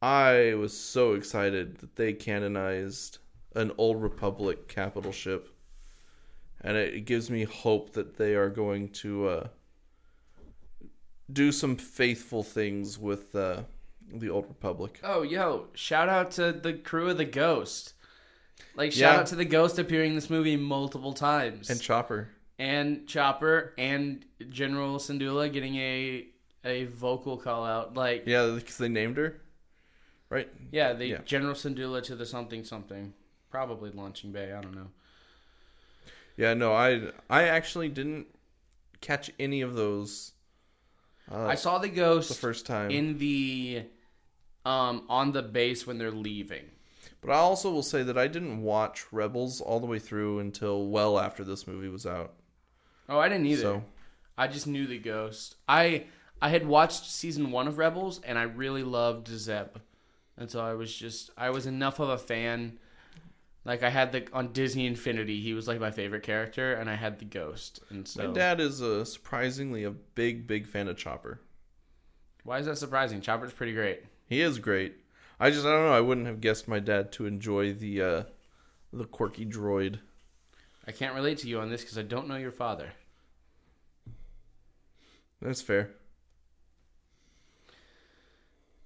[0.03, 3.19] I was so excited that they canonized
[3.57, 5.49] an old Republic capital ship,
[6.61, 9.49] and it, it gives me hope that they are going to uh,
[11.33, 13.63] do some faithful things with uh,
[14.21, 15.01] the old Republic.
[15.03, 17.95] Oh, yo, shout out to the crew of the Ghost.
[18.77, 19.21] Like, shout Yeah.
[19.21, 21.71] out to the Ghost appearing in this movie multiple times.
[21.71, 26.29] And Chopper, and Chopper and General Syndulla getting a
[26.65, 27.95] a vocal call out.
[27.95, 29.41] Like, yeah, yeah, because they named her,
[30.31, 30.49] right?
[30.95, 31.19] they Yeah.
[31.25, 33.13] General Syndulla to the something something,
[33.51, 34.53] probably launching bay.
[34.53, 34.91] I don't know.
[36.37, 38.27] Yeah, no, I I actually didn't
[39.01, 40.33] catch any of those.
[41.31, 43.85] Uh, I saw the ghost the first time, in the
[44.65, 46.65] um on the base when they're leaving.
[47.21, 50.89] But I also will say that I didn't watch Rebels all the way through until
[50.89, 52.35] well after this movie was out.
[53.09, 53.63] Oh, I didn't either.
[53.63, 53.85] So
[54.37, 55.57] I just knew the Ghost.
[55.69, 56.07] I
[56.43, 59.79] I had watched season one of Rebels and I really loved Zeb,
[60.37, 62.79] and so I was just I was enough of a fan.
[63.65, 66.97] Like I had the on Disney Infinity, he was like my favorite character, and I
[66.97, 70.99] had the Ghost, and so my dad is a surprisingly a big big fan of
[70.99, 71.41] Chopper.
[72.43, 73.23] why is that surprising?
[73.23, 74.03] Chopper's pretty great.
[74.27, 74.97] He is great.
[75.39, 75.93] I just I don't know.
[75.93, 78.23] I wouldn't have guessed my dad to enjoy the uh,
[78.93, 79.99] the quirky droid.
[80.87, 82.93] I can't relate to you on this because I don't know your father.
[85.41, 85.91] That's fair.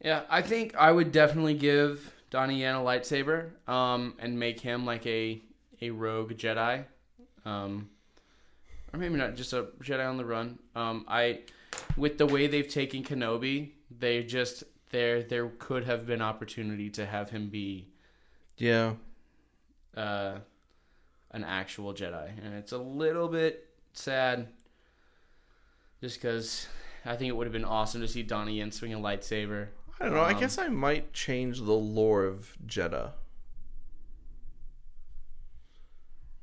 [0.02, 4.84] Yeah, I think I would definitely give Donnie Yen a lightsaber, um, and make him
[4.84, 5.42] like a
[5.80, 6.84] a rogue Jedi,
[7.44, 7.88] um,
[8.92, 10.58] or maybe not just a Jedi on the run.
[10.74, 11.40] Um, I,
[11.96, 17.06] with the way they've taken Kenobi, they just there there could have been opportunity to
[17.06, 17.88] have him be
[18.56, 18.94] Yeah.
[19.96, 20.38] uh,
[21.30, 24.48] an actual Jedi, and it's a little bit sad,
[26.00, 26.66] just because
[27.04, 29.68] I think it would have been awesome to see Donnie Yen swing a lightsaber.
[30.00, 30.20] I don't know.
[30.20, 33.12] I Um, guess I might change the lore of Jedha.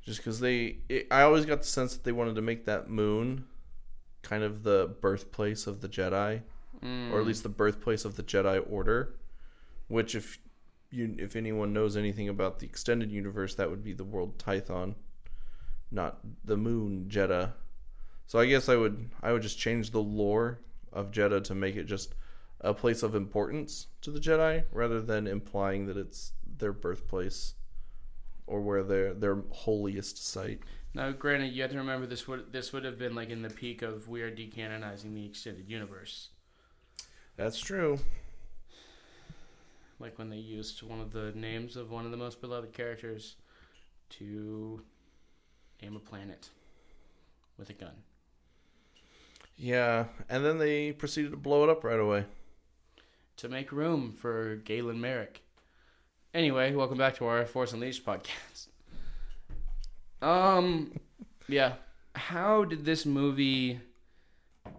[0.02, 2.88] Just because they, it, I always got the sense that they wanted to make that
[2.88, 3.46] moon
[4.22, 6.42] kind of the birthplace of the Jedi,
[6.82, 7.12] Mm.
[7.12, 9.14] or at least the birthplace of the Jedi Order.
[9.88, 10.38] Which, if
[10.90, 14.94] you, if anyone knows anything about the extended universe, that would be the world Tython,
[15.90, 17.52] not the moon Jedha.
[18.26, 20.60] So I guess I would, I would just change the lore
[20.92, 22.14] of Jedha to make it just
[22.60, 27.54] a place of importance to the Jedi rather than implying that it's their birthplace
[28.46, 30.60] or where their their holiest site.
[30.94, 33.50] Now, granted, you have to remember this would this would have been like in the
[33.50, 36.30] peak of we are decanonizing the extended universe,
[37.36, 37.98] That's true.
[39.98, 43.36] like when they used one of the names of one of the most beloved characters
[44.10, 44.82] to
[45.82, 46.50] name a planet
[47.58, 47.94] with a gun.
[49.58, 52.24] Yeah, and then they proceeded to blow it up right away.
[53.38, 55.42] to make room for Galen Marek.
[56.34, 58.68] Anyway, welcome back to our Force Unleashed podcast.
[60.22, 60.92] Um,
[61.48, 61.74] yeah.
[62.14, 63.80] How did this movie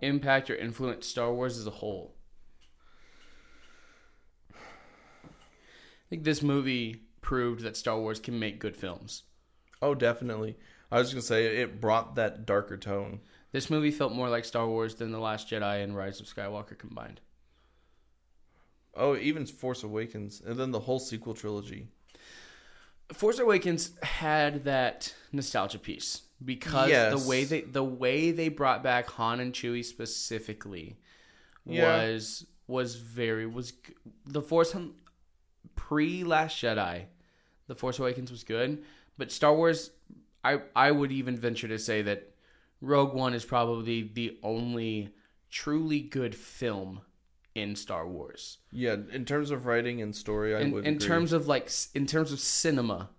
[0.01, 2.14] impact or influence Star Wars as a whole?
[6.10, 9.24] Think this movie proved that Star Wars can make good films.
[9.82, 10.58] Oh, definitely.
[10.91, 13.20] I was gonna say it brought that darker tone.
[13.51, 16.78] This movie felt more like Star Wars than The Last Jedi and Rise of Skywalker
[16.78, 17.22] combined.
[18.95, 21.88] Oh, even Force Awakens, and then the whole sequel trilogy.
[23.14, 27.22] Force Awakens had that nostalgia piece because Yes.
[27.24, 30.97] the way they the way they brought back Han and Chewie specifically
[31.66, 31.84] Yeah.
[32.03, 33.74] was was very was
[34.26, 34.74] the Force
[35.78, 37.06] pre Last Jedi.
[37.68, 38.84] The Force Awakens was good,
[39.18, 39.92] but Star Wars
[40.44, 42.34] I I would even venture to say that
[42.82, 45.14] Rogue One is probably the only
[45.50, 47.02] truly good film
[47.56, 50.86] in Star Wars Yeah, in terms of writing and story, I in, would.
[50.86, 51.08] in agree.
[51.08, 53.10] terms of like in terms of cinema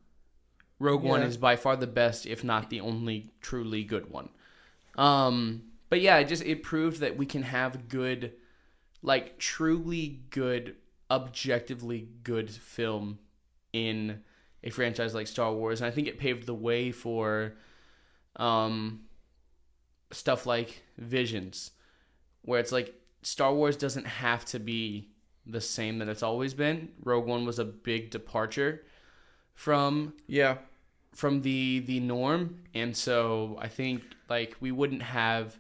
[0.81, 4.29] rogue one is by far the best if not the only truly good one
[4.97, 8.33] um but yeah it just it proved that we can have good
[9.03, 10.77] like truly good
[11.11, 13.19] objectively good film
[13.73, 14.23] in
[14.63, 17.55] a franchise like star wars and i think it paved the way for
[18.37, 19.01] um
[20.11, 21.71] stuff like visions
[22.43, 25.09] where it's like star wars doesn't have to be
[25.49, 26.91] the same that it's always been.
[27.03, 28.85] Rogue One was a big departure
[29.55, 30.59] from yeah,
[31.15, 35.59] from the the norm, and so I think like we wouldn't have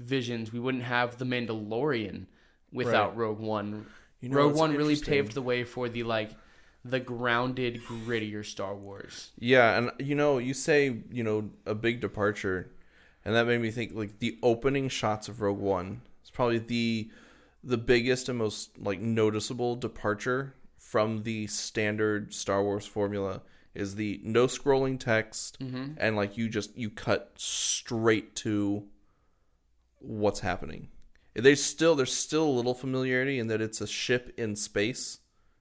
[0.00, 2.26] Visions, we wouldn't have the Mandalorian
[2.72, 3.18] without Right.
[3.18, 3.86] Rogue One.
[4.24, 6.30] You know, Rogue One really paved the way for the like
[6.84, 9.30] the grounded, grittier Star Wars.
[9.38, 12.70] Yeah, and you know, you say you know a big departure,
[13.24, 17.10] and that made me think like the opening shots of Rogue One is probably the
[17.62, 23.40] the biggest and most like noticeable departure from the standard Star Wars formula
[23.74, 25.94] is the no scrolling text Mm-hmm.
[25.96, 28.84] and like you just you cut straight to
[29.98, 30.88] what's happening.
[31.34, 35.18] There's still there's still a little familiarity in that it's a ship in space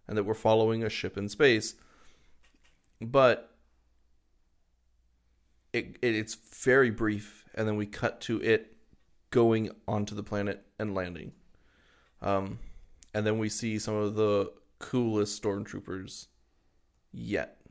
[0.07, 1.75] and that we're following a ship in space.
[3.01, 3.55] But
[5.71, 8.77] it, it it's very brief and then we cut to it
[9.31, 11.31] going onto the planet and landing.
[12.21, 12.59] Um
[13.13, 16.27] and then we see some of the coolest stormtroopers
[17.11, 17.61] yet.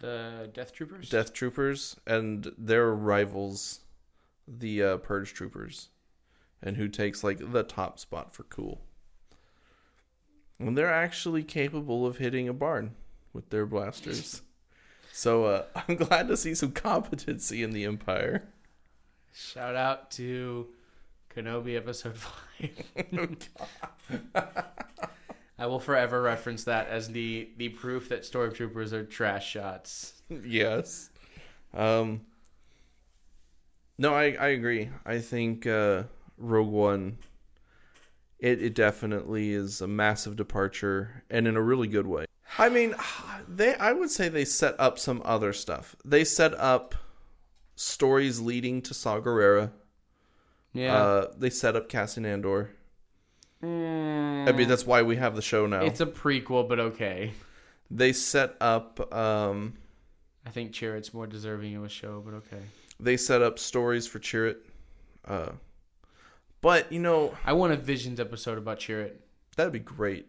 [0.00, 1.08] The Death Troopers.
[1.08, 3.80] Death Troopers and their rivals,
[4.46, 5.88] the uh, Purge Troopers,
[6.64, 8.80] and who takes like the top spot for cool.
[10.58, 12.96] And they're actually capable of hitting a barn
[13.32, 14.42] with their blasters.
[15.16, 18.48] So uh, I'm glad to see some competency in the Empire.
[19.32, 20.66] Shout out to
[21.32, 23.48] Kenobi Episode Five.
[25.56, 30.20] I will forever reference that as the the proof that stormtroopers are trash shots.
[30.28, 31.10] yes.
[31.72, 32.22] Um.
[33.96, 34.90] No, I I agree.
[35.06, 36.02] I think uh,
[36.38, 37.18] Rogue One.
[38.38, 42.26] It it definitely is a massive departure, and in a really good way.
[42.58, 42.94] I mean,
[43.48, 45.96] they I would say they set up some other stuff.
[46.04, 46.94] They set up
[47.76, 49.72] stories leading to Saw Gerrera.
[50.72, 50.96] Yeah.
[50.96, 52.70] Uh, they set up Cassian Andor.
[53.62, 55.82] Mm, I mean, that's why we have the show now.
[55.82, 57.32] it's a prequel, but okay.
[57.90, 59.74] they set up um,
[60.46, 62.62] I think Chirrut's more deserving of a show, but okay.
[63.00, 64.56] they set up stories for Chirrut.
[65.24, 65.52] Uh,
[66.64, 69.12] but you know, I want a Visions episode about Chirrut.
[69.56, 70.26] That'd be great.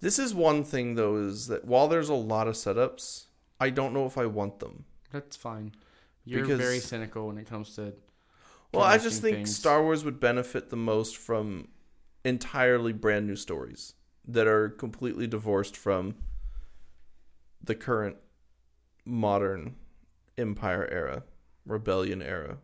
[0.00, 3.26] This is one thing though is that while there's a lot of setups,
[3.60, 4.84] I don't know if I want them.
[5.12, 5.72] That's fine.
[6.24, 7.94] You're Because- very cynical when it comes to.
[8.74, 9.56] Well, I just think things.
[9.56, 11.68] Star Wars would benefit the most from
[12.24, 13.94] entirely brand new stories
[14.26, 16.16] that are completely divorced from
[17.62, 18.16] the current
[19.04, 19.76] modern
[20.36, 21.22] empire era,
[21.64, 22.58] rebellion era.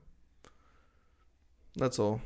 [1.76, 2.20] That's all.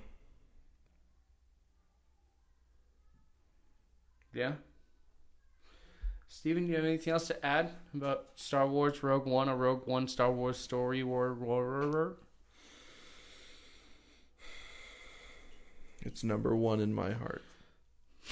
[4.37, 4.53] Yeah.
[6.29, 9.87] Stephen, do you have anything else to add about Star Wars Rogue One, a Rogue
[9.87, 12.17] One Star Wars story, or, or, or
[16.03, 17.43] It's number 1 in my heart.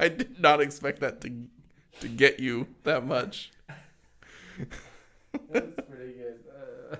[0.00, 1.44] I did not expect that to
[2.00, 3.52] to get you that much.
[5.50, 6.38] That was pretty good.
[6.48, 6.96] Uh,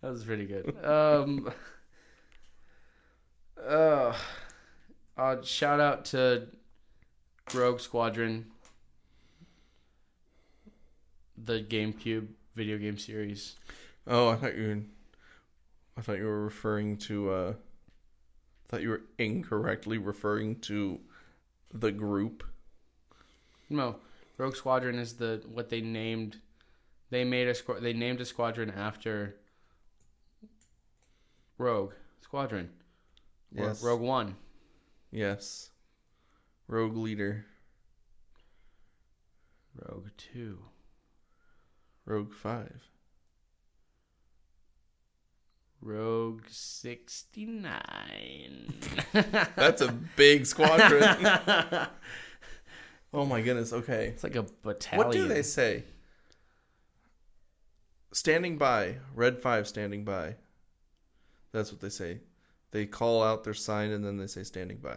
[0.00, 0.76] that was pretty good.
[0.84, 1.52] Um,
[3.66, 4.14] uh,
[5.16, 6.48] uh, shout out to
[7.54, 8.46] Rogue Squadron,
[11.36, 13.56] the GameCube video game series.
[14.06, 14.80] Oh, I thought you were,
[15.96, 21.00] I thought you were referring to uh I thought you were incorrectly referring to
[21.72, 22.44] the group.
[23.68, 23.96] No,
[24.38, 26.38] Rogue Squadron is the what they named.
[27.10, 29.36] They made a squa- They named a squadron after
[31.58, 31.92] Rogue
[32.22, 32.70] Squadron.
[33.54, 33.82] Yes.
[33.82, 34.36] Rogue One.
[35.10, 35.70] Yes.
[36.66, 37.46] Rogue leader.
[39.74, 40.58] Rogue Two.
[42.06, 42.90] Rogue 5.
[45.80, 48.74] Rogue 69.
[49.56, 51.02] That's a big squadron.
[53.12, 53.72] oh my goodness.
[53.72, 54.08] Okay.
[54.08, 55.06] it's like a battalion.
[55.06, 55.84] What do they say?
[58.12, 58.98] Standing by.
[59.14, 60.36] Red 5 standing by.
[61.52, 62.20] That's what they say.
[62.74, 64.96] They call out their sign and then they say standing by.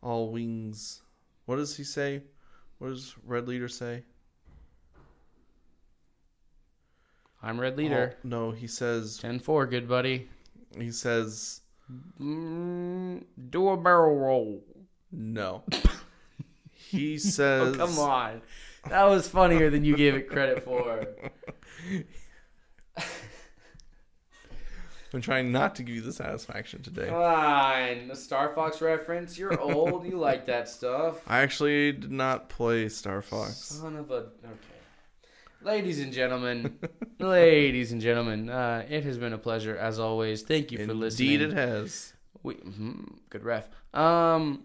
[0.00, 1.02] All wings.
[1.44, 2.22] What does he say?
[2.78, 4.04] What does Red Leader say?
[7.42, 8.14] I'm Red Leader.
[8.24, 10.30] All- no, he says 10 4, good buddy.
[10.78, 11.60] he says
[12.18, 14.64] Mm, do a barrel roll.
[15.12, 15.62] no.
[16.72, 18.40] he Oh, says come on.
[18.88, 21.06] That was funnier than you gave it credit for.
[25.14, 27.08] I'm trying not to give you the satisfaction today.
[27.08, 28.08] Fine.
[28.08, 29.38] The Star Fox reference.
[29.38, 30.04] You're old.
[30.06, 31.22] You like that stuff.
[31.26, 33.56] I actually did not play Star Fox.
[33.56, 34.14] Son of a.
[34.14, 34.30] Okay.
[35.62, 36.78] Ladies and gentlemen,
[37.18, 40.42] ladies and gentlemen, uh, it has been a pleasure as always.
[40.42, 41.32] Thank you for listening.
[41.32, 42.12] Indeed, it has.
[42.42, 43.68] We, mhm, good ref.
[43.94, 44.64] Um,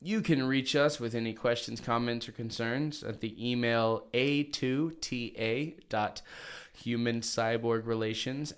[0.00, 6.22] you can reach us with any questions, comments, or concerns at the email a2ta dot
[6.74, 7.22] human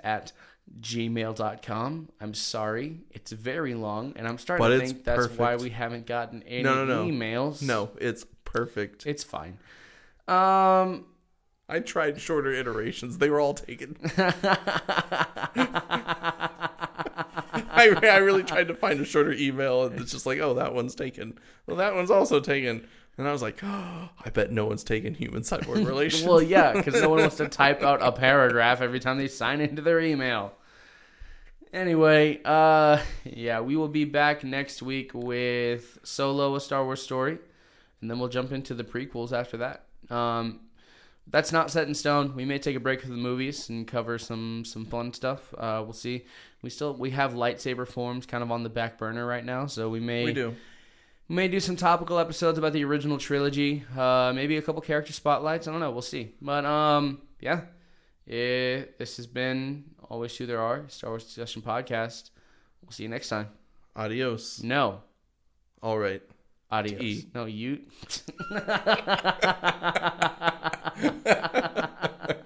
[0.03, 0.33] at
[0.81, 2.09] gmail.com.
[2.21, 6.07] I'm sorry, it's very long, and I'm starting But to think that's why we haven't
[6.07, 7.11] gotten any No, no, no.
[7.13, 7.63] emails.
[7.63, 9.07] No, it's perfect.
[9.07, 9.59] it's fine.
[10.29, 11.07] Um,
[11.69, 13.19] I tried shorter iterations.
[13.19, 13.97] They were all taken.
[17.71, 20.75] I, I really tried to find a shorter email, and it's just like, oh, that
[20.75, 21.39] one's taken.
[21.67, 22.87] Well, that one's also taken.
[23.17, 26.25] And I was like, oh, I bet no one's taken human cyborg relations.
[26.29, 29.61] well, yeah, because no one wants to type out a paragraph every time they sign
[29.61, 30.53] into their email.
[31.73, 37.39] Anyway, uh, yeah, we will be back next week with Solo, a Star Wars story,
[38.01, 39.85] and then we'll jump into the prequels after that.
[40.11, 40.61] Um,
[41.31, 42.35] that's not set in stone.
[42.35, 45.53] We may take a break from the movies and cover some some fun stuff.
[45.57, 46.25] Uh, we'll see.
[46.63, 49.91] We still we have lightsaber forms kind of on the back burner right now, so
[49.91, 50.55] we may we do.
[51.29, 53.85] we may do some topical episodes about the original trilogy.
[53.97, 55.69] Uh, maybe a couple character spotlights.
[55.69, 55.91] I don't know.
[55.91, 56.33] We'll see.
[56.41, 57.63] But um, yeah,
[58.27, 62.31] it, this has been always who there are Star Wars discussion podcast.
[62.83, 63.49] We'll see you next time.
[63.97, 64.63] Adios.
[64.63, 65.01] No,
[65.83, 66.23] All right.
[66.71, 67.25] adios.
[67.35, 67.81] No, you.